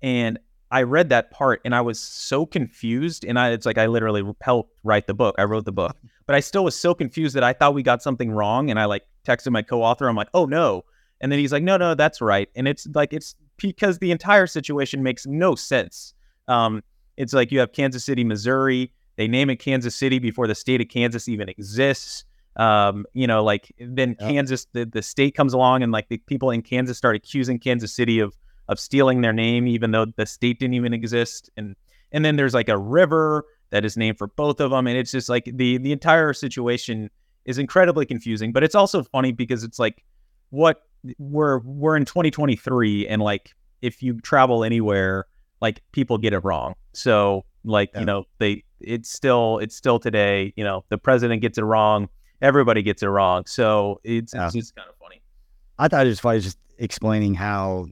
[0.01, 0.39] And
[0.71, 3.23] I read that part and I was so confused.
[3.23, 5.35] And I, it's like I literally helped write the book.
[5.37, 5.95] I wrote the book,
[6.25, 8.69] but I still was so confused that I thought we got something wrong.
[8.69, 10.07] And I like texted my co-author.
[10.07, 10.83] I'm like, oh no.
[11.21, 12.49] And then he's like, no, no, that's right.
[12.55, 16.13] And it's like it's because the entire situation makes no sense.
[16.47, 16.83] Um,
[17.17, 18.91] it's like you have Kansas City, Missouri.
[19.15, 22.23] They name it Kansas City before the state of Kansas even exists.
[22.55, 24.29] Um, you know, like then yep.
[24.29, 27.93] Kansas, the, the state comes along and like the people in Kansas start accusing Kansas
[27.93, 28.35] City of
[28.67, 31.49] of stealing their name, even though the state didn't even exist.
[31.57, 31.75] And
[32.11, 35.11] and then there's like a river that is named for both of them, and it's
[35.11, 37.09] just like the the entire situation
[37.45, 38.51] is incredibly confusing.
[38.51, 40.03] But it's also funny because it's like
[40.49, 40.83] what
[41.17, 45.25] we're we're in 2023, and like if you travel anywhere,
[45.61, 46.75] like people get it wrong.
[46.93, 48.01] So like yeah.
[48.01, 50.53] you know they it's still it's still today.
[50.55, 52.09] You know the president gets it wrong.
[52.41, 53.45] Everybody gets it wrong.
[53.45, 54.45] So it's yeah.
[54.45, 55.21] it's just kind of funny.
[55.79, 57.87] I thought it was funny just explaining how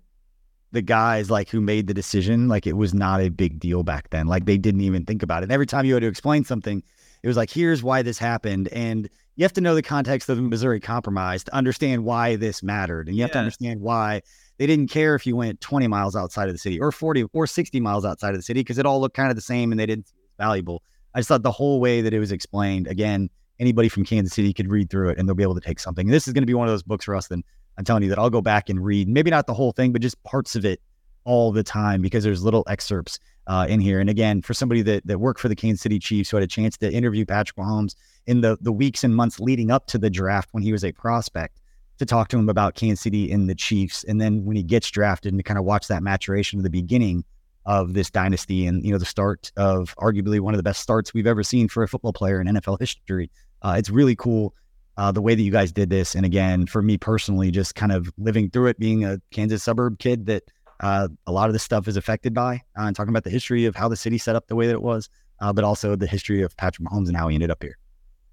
[0.75, 4.09] the guys like who made the decision, like it was not a big deal back
[4.09, 4.27] then.
[4.27, 5.45] Like they didn't even think about it.
[5.45, 6.83] And every time you had to explain something,
[7.23, 8.67] it was like, here's why this happened.
[8.69, 12.61] And you have to know the context of the Missouri Compromise to understand why this
[12.61, 13.07] mattered.
[13.07, 14.21] And you have to understand why
[14.57, 17.47] they didn't care if you went 20 miles outside of the city or 40 or
[17.47, 19.79] 60 miles outside of the city because it all looked kind of the same and
[19.79, 20.83] they didn't valuable.
[21.13, 23.29] I just thought the whole way that it was explained, again,
[23.59, 26.07] anybody from Kansas City could read through it and they'll be able to take something.
[26.07, 27.43] this is going to be one of those books, Rustin,
[27.77, 30.01] I'm telling you that I'll go back and read, maybe not the whole thing, but
[30.01, 30.81] just parts of it
[31.25, 33.99] all the time because there's little excerpts uh, in here.
[33.99, 36.47] And again, for somebody that that worked for the Kansas City Chiefs, who had a
[36.47, 37.95] chance to interview Patrick Mahomes
[38.27, 40.91] in the the weeks and months leading up to the draft when he was a
[40.91, 41.61] prospect,
[41.97, 44.03] to talk to him about Kansas City and the Chiefs.
[44.03, 46.69] And then when he gets drafted and to kind of watch that maturation of the
[46.69, 47.23] beginning
[47.65, 51.13] of this dynasty and, you know, the start of arguably one of the best starts
[51.13, 53.31] we've ever seen for a football player in NFL history.
[53.61, 54.53] Uh, it's really cool
[54.97, 56.15] uh, the way that you guys did this.
[56.15, 59.99] And again, for me personally, just kind of living through it, being a Kansas suburb
[59.99, 60.43] kid that
[60.81, 63.65] uh, a lot of this stuff is affected by, uh, and talking about the history
[63.65, 66.07] of how the city set up the way that it was, uh, but also the
[66.07, 67.77] history of Patrick Mahomes and how he ended up here.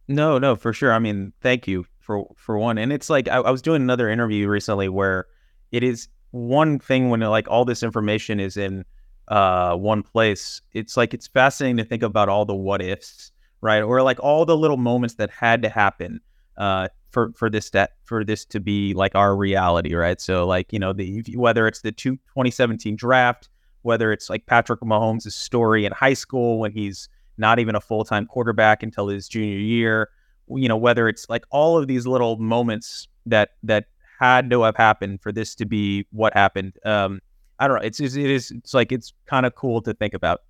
[0.08, 0.92] No, no, for sure.
[0.92, 2.78] I mean, thank you for for one.
[2.78, 5.26] And it's like I, I was doing another interview recently where
[5.70, 8.84] it is one thing when like all this information is in
[9.28, 10.60] uh, one place.
[10.72, 13.80] It's like it's fascinating to think about all the what ifs, right?
[13.82, 16.20] Or like all the little moments that had to happen
[16.56, 20.20] uh, for for this that for this to be like our reality, right?
[20.20, 23.48] So like you know the whether it's the two, 2017 draft,
[23.82, 28.04] whether it's like Patrick Mahomes' story in high school when he's not even a full
[28.04, 30.10] time quarterback until his junior year,
[30.56, 33.86] you know whether it's like all of these little moments that that
[34.20, 36.74] had to have happened for this to be what happened.
[36.84, 37.20] Um,
[37.58, 37.82] I don't know.
[37.82, 40.42] It's it is it's like it's kind of cool to think about.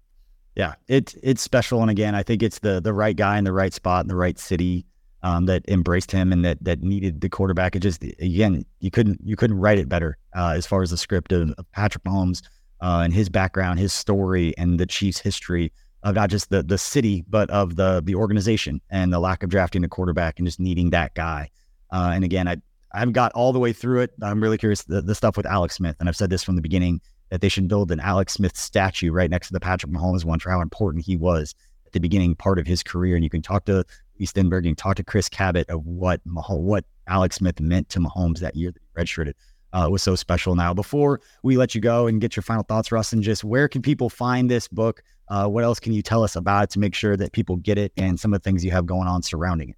[0.54, 3.52] Yeah, it's it's special, and again, I think it's the the right guy in the
[3.52, 4.84] right spot in the right city
[5.22, 7.76] um, that embraced him and that that needed the quarterback.
[7.76, 10.96] It just again, you couldn't you couldn't write it better uh, as far as the
[10.96, 12.42] script of, of Patrick Mahomes
[12.80, 15.72] uh, and his background, his story, and the Chiefs' history
[16.02, 19.50] of not just the the city but of the the organization and the lack of
[19.50, 21.50] drafting a quarterback and just needing that guy.
[21.90, 22.56] Uh, and again, I
[22.92, 24.12] I haven't got all the way through it.
[24.22, 26.62] I'm really curious the, the stuff with Alex Smith, and I've said this from the
[26.62, 27.00] beginning
[27.30, 30.38] that they should build an Alex Smith statue right next to the Patrick Mahomes one
[30.38, 31.54] for how important he was
[31.86, 33.14] at the beginning part of his career.
[33.14, 33.84] And you can talk to
[34.20, 38.00] Lee Stenberg and talk to Chris Cabot of what Mah- what Alex Smith meant to
[38.00, 39.32] Mahomes that year that he redshirted.
[39.72, 40.54] Uh, it was so special.
[40.54, 43.68] Now, before we let you go and get your final thoughts, Russ, and just where
[43.68, 45.02] can people find this book?
[45.32, 47.78] Uh, what else can you tell us about it to make sure that people get
[47.78, 49.76] it and some of the things you have going on surrounding it?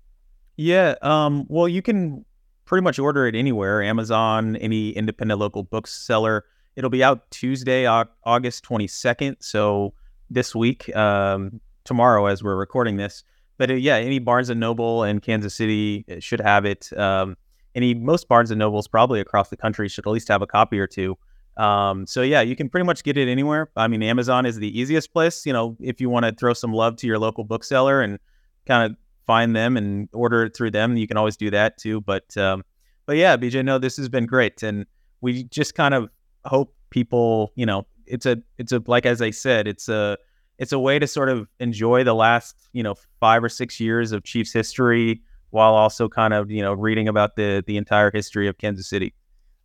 [0.57, 0.97] Yeah.
[1.01, 2.25] Um, well, you can
[2.65, 6.45] pretty much order it anywhere Amazon, any independent local bookseller.
[6.75, 9.37] It'll be out Tuesday, August 22nd.
[9.39, 9.95] So
[10.29, 13.23] this week, um, tomorrow, as we're recording this.
[13.57, 16.93] But uh, yeah, any Barnes and Noble in Kansas City should have it.
[16.99, 17.37] Um,
[17.77, 20.81] any most Barnes and Nobles probably across the country should at least have a copy
[20.81, 21.17] or two.
[21.57, 23.71] Um, so yeah, you can pretty much get it anywhere.
[23.77, 25.47] I mean, Amazon is the easiest place.
[25.47, 28.19] You know, if you want to throw some love to your local bookseller and
[28.67, 28.97] kind of
[29.27, 32.01] find them and order it through them, you can always do that too.
[32.01, 32.65] But um,
[33.07, 34.87] but yeah, BJ, no, this has been great, and
[35.21, 36.09] we just kind of
[36.45, 40.19] hope people, you know, it's a it's a like as I said, it's a
[40.59, 44.13] it's a way to sort of enjoy the last you know five or six years
[44.13, 48.49] of Chiefs history while also kind of you know reading about the the entire history
[48.49, 49.15] of Kansas City.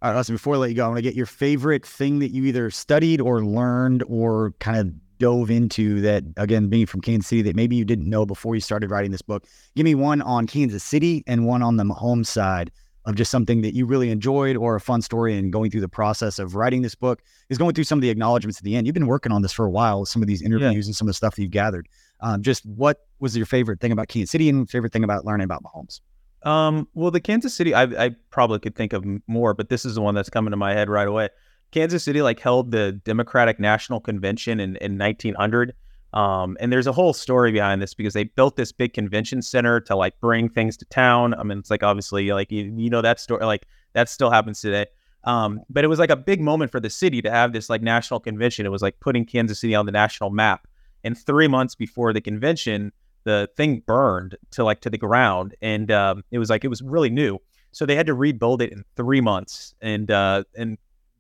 [0.02, 0.36] All right, Austin.
[0.36, 2.72] Before I let you go, I want to get your favorite thing that you either
[2.72, 7.56] studied or learned or kind of dove into that again being from Kansas City that
[7.56, 9.46] maybe you didn't know before you started writing this book.
[9.76, 12.72] Give me one on Kansas City and one on the Mahomes side
[13.04, 15.90] of just something that you really enjoyed or a fun story and going through the
[15.90, 18.88] process of writing this book is going through some of the acknowledgments at the end.
[18.88, 20.90] You've been working on this for a while, some of these interviews yeah.
[20.90, 21.90] and some of the stuff that you've gathered.
[22.22, 25.46] Um, just what was your favorite thing about Kansas City and favorite thing about learning
[25.46, 26.00] about Mahomes?
[26.44, 29.96] Um, well, the Kansas City, I, I probably could think of more, but this is
[29.96, 31.30] the one that's coming to my head right away.
[31.72, 35.74] Kansas City like held the Democratic National Convention in, in 1900
[36.14, 39.80] um, and there's a whole story behind this because they built this big convention center
[39.82, 41.36] to like bring things to town.
[41.36, 44.60] I mean, it's like obviously like you, you know that story like that still happens
[44.62, 44.88] today.
[45.26, 47.82] Um, but it was like a big moment for the city to have this like
[47.82, 48.66] national convention.
[48.66, 50.68] It was like putting Kansas City on the national map.
[51.04, 52.92] And three months before the convention,
[53.24, 56.82] the thing burned to like to the ground, and um, it was like it was
[56.82, 57.40] really new.
[57.72, 60.78] So they had to rebuild it in three months, and uh, and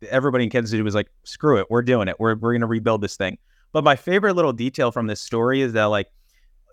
[0.09, 2.19] everybody in Kansas City was like, "Screw it, we're doing it.
[2.19, 3.37] We're we're gonna rebuild this thing."
[3.71, 6.07] But my favorite little detail from this story is that like,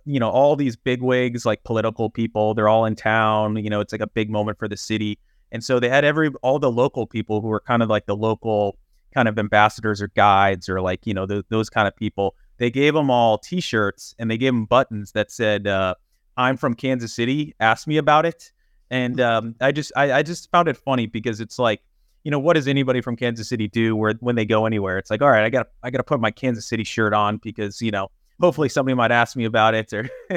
[0.04, 3.56] you know, all these big wigs, like political people, they're all in town.
[3.56, 5.18] You know, it's like a big moment for the city.
[5.52, 8.16] And so they had every all the local people who were kind of like the
[8.16, 8.78] local
[9.14, 12.34] kind of ambassadors or guides or like, you know, those kind of people.
[12.59, 15.94] They gave them all t-shirts and they gave them buttons that said, uh,
[16.36, 17.54] I'm from Kansas City.
[17.61, 18.52] Ask me about it.
[18.90, 21.82] And um, I just I, I just found it funny because it's like
[22.26, 24.98] you know, what does anybody from Kansas City do where when they go anywhere?
[24.98, 27.36] It's like, all right, I got I got to put my Kansas City shirt on
[27.36, 30.11] because you know, hopefully somebody might ask me about it or,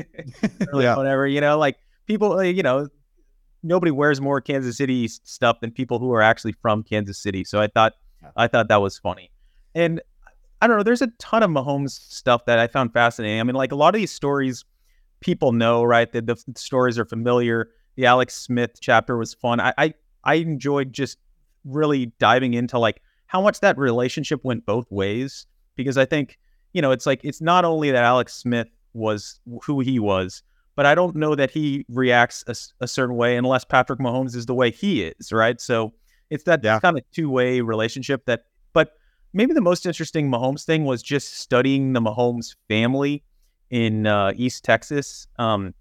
[0.72, 0.96] or yeah.
[0.96, 1.26] whatever.
[1.26, 2.90] You know, like people, you know,
[3.64, 7.44] nobody wears more Kansas City stuff than people who are actually from Kansas City.
[7.44, 7.94] So I thought
[8.36, 9.32] I thought that was funny,
[9.74, 10.00] and
[10.62, 10.84] I don't know.
[10.84, 13.40] There's a ton of Mahomes stuff that I found fascinating.
[13.40, 14.66] I mean, like a lot of these stories,
[15.22, 16.12] people know, right?
[16.12, 17.70] The, the stories are familiar.
[17.96, 19.60] The Alex Smith chapter was fun.
[19.60, 19.94] I, I
[20.24, 21.18] I enjoyed just
[21.66, 25.46] really diving into like how much that relationship went both ways
[25.76, 26.38] because I think
[26.74, 30.44] you know it's like it's not only that Alex Smith was who he was,
[30.76, 34.46] but I don't know that he reacts a, a certain way unless Patrick Mahomes is
[34.46, 35.60] the way he is, right?
[35.60, 35.94] So
[36.30, 36.80] it's that Yeah.
[36.80, 38.44] kind of two way relationship that,
[38.74, 38.94] but
[39.34, 43.24] maybe the most interesting Mahomes thing was just studying the Mahomes family
[43.70, 45.28] in uh, East Texas.
[45.38, 45.74] Um,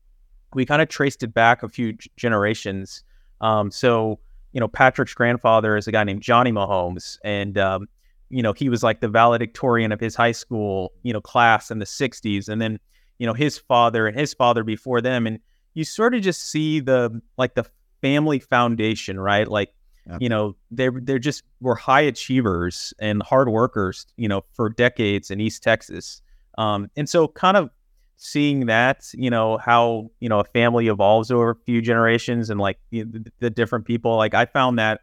[0.54, 3.02] we kind of traced it back a few g- generations.
[3.40, 4.18] Um, so,
[4.52, 7.86] you know, Patrick's grandfather is a guy named Johnny Mahomes, and um,
[8.30, 11.78] you know, he was like the valedictorian of his high school, you know, class in
[11.78, 12.78] the '60s, and then,
[13.18, 15.38] you know, his father and his father before them, and
[15.74, 17.64] you sort of just see the like the
[18.00, 19.46] family foundation, right?
[19.48, 19.72] Like,
[20.08, 20.22] Yep.
[20.22, 25.30] you know, they they're just were high achievers and hard workers, you know, for decades
[25.30, 26.22] in East Texas,
[26.56, 27.70] um, and so kind of
[28.16, 32.58] seeing that, you know, how you know a family evolves over a few generations and
[32.58, 35.00] like the, the- the different people, like I found that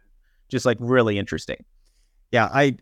[0.48, 1.64] just like really interesting.
[2.32, 2.76] Yeah, I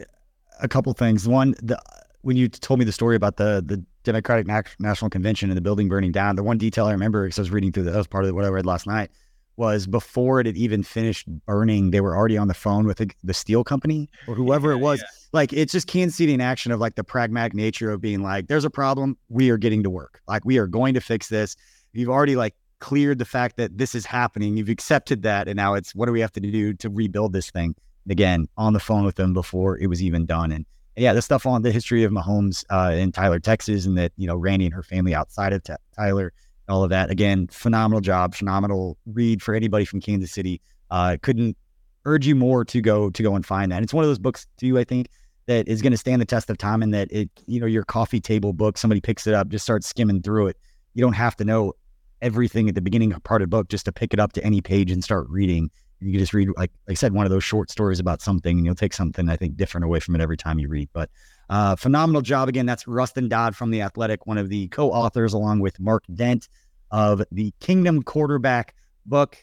[0.61, 1.29] a couple things.
[1.29, 1.81] One, the
[2.23, 4.47] when you told me the story about the the Democratic
[4.79, 7.51] National Convention and the building burning down, the one detail I remember because I was
[7.51, 9.11] reading through that was part of what I read last night
[9.57, 13.11] was before it had even finished burning, they were already on the phone with the,
[13.23, 15.03] the steel company or whoever it was.
[15.33, 18.49] Like it's just Kansas City in action of like the pragmatic nature of being like,
[18.49, 20.21] there's a problem, we are getting to work.
[20.27, 21.57] Like we are going to fix this.
[21.93, 24.57] You've already like cleared the fact that this is happening.
[24.57, 27.51] You've accepted that, and now it's what do we have to do to rebuild this
[27.51, 27.75] thing?
[28.11, 31.47] Again, on the phone with them before it was even done, and yeah, the stuff
[31.47, 34.75] on the history of Mahomes uh, in Tyler, Texas, and that you know Randi and
[34.75, 36.33] her family outside of T- Tyler,
[36.69, 37.11] all of that.
[37.11, 40.61] Again, phenomenal job, phenomenal read for anybody from Kansas City.
[40.91, 41.57] Uh, couldn't
[42.05, 43.83] urge you more to go to go and find that.
[43.83, 44.79] It's one of those books too.
[44.79, 45.09] I think
[45.47, 47.85] that is going to stand the test of time, and that it you know your
[47.85, 48.79] coffee table book.
[48.79, 50.57] Somebody picks it up, just starts skimming through it.
[50.95, 51.75] You don't have to know
[52.23, 54.45] everything at the beginning of part of the book just to pick it up to
[54.45, 55.71] any page and start reading.
[56.01, 58.57] You can just read, like, like I said, one of those short stories about something,
[58.57, 60.89] and you'll take something I think different away from it every time you read.
[60.93, 61.11] But
[61.51, 62.67] uh, phenomenal job again.
[62.67, 66.49] That's Rustin Dodd from the Athletic, one of the co-authors, along with Mark Dent
[66.91, 68.75] of the Kingdom Quarterback
[69.07, 69.37] book.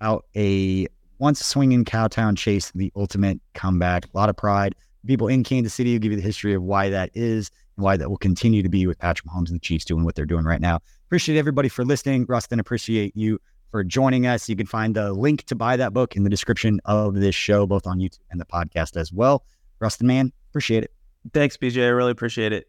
[0.00, 0.86] Out a
[1.18, 4.04] once swinging Cowtown chase, the ultimate comeback.
[4.04, 4.74] A lot of pride.
[5.06, 7.96] People in Kansas City will give you the history of why that is and why
[7.96, 10.44] that will continue to be with Patrick Mahomes and the Chiefs doing what they're doing
[10.44, 10.80] right now.
[11.06, 12.26] Appreciate everybody for listening.
[12.28, 13.38] Rustin, appreciate you
[13.70, 14.48] for joining us.
[14.48, 17.66] You can find the link to buy that book in the description of this show,
[17.66, 19.44] both on YouTube and the podcast as well.
[19.80, 20.92] Rustin, man, appreciate it.
[21.32, 21.84] Thanks, BJ.
[21.84, 22.66] I really appreciate it.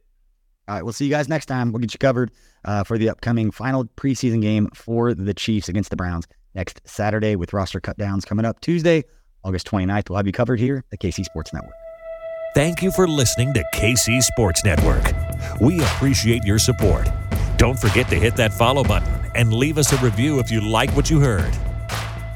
[0.68, 1.72] All right, we'll see you guys next time.
[1.72, 2.32] We'll get you covered
[2.64, 6.26] uh, for the upcoming final preseason game for the Chiefs against the Browns
[6.56, 9.04] next Saturday with roster cutdowns coming up Tuesday,
[9.44, 10.10] August 29th.
[10.10, 11.74] We'll have you covered here at KC Sports Network.
[12.56, 15.04] Thank you for listening to KC Sports Network.
[15.60, 17.08] We appreciate your support.
[17.58, 20.90] Don't forget to hit that follow button and leave us a review if you like
[20.96, 21.54] what you heard.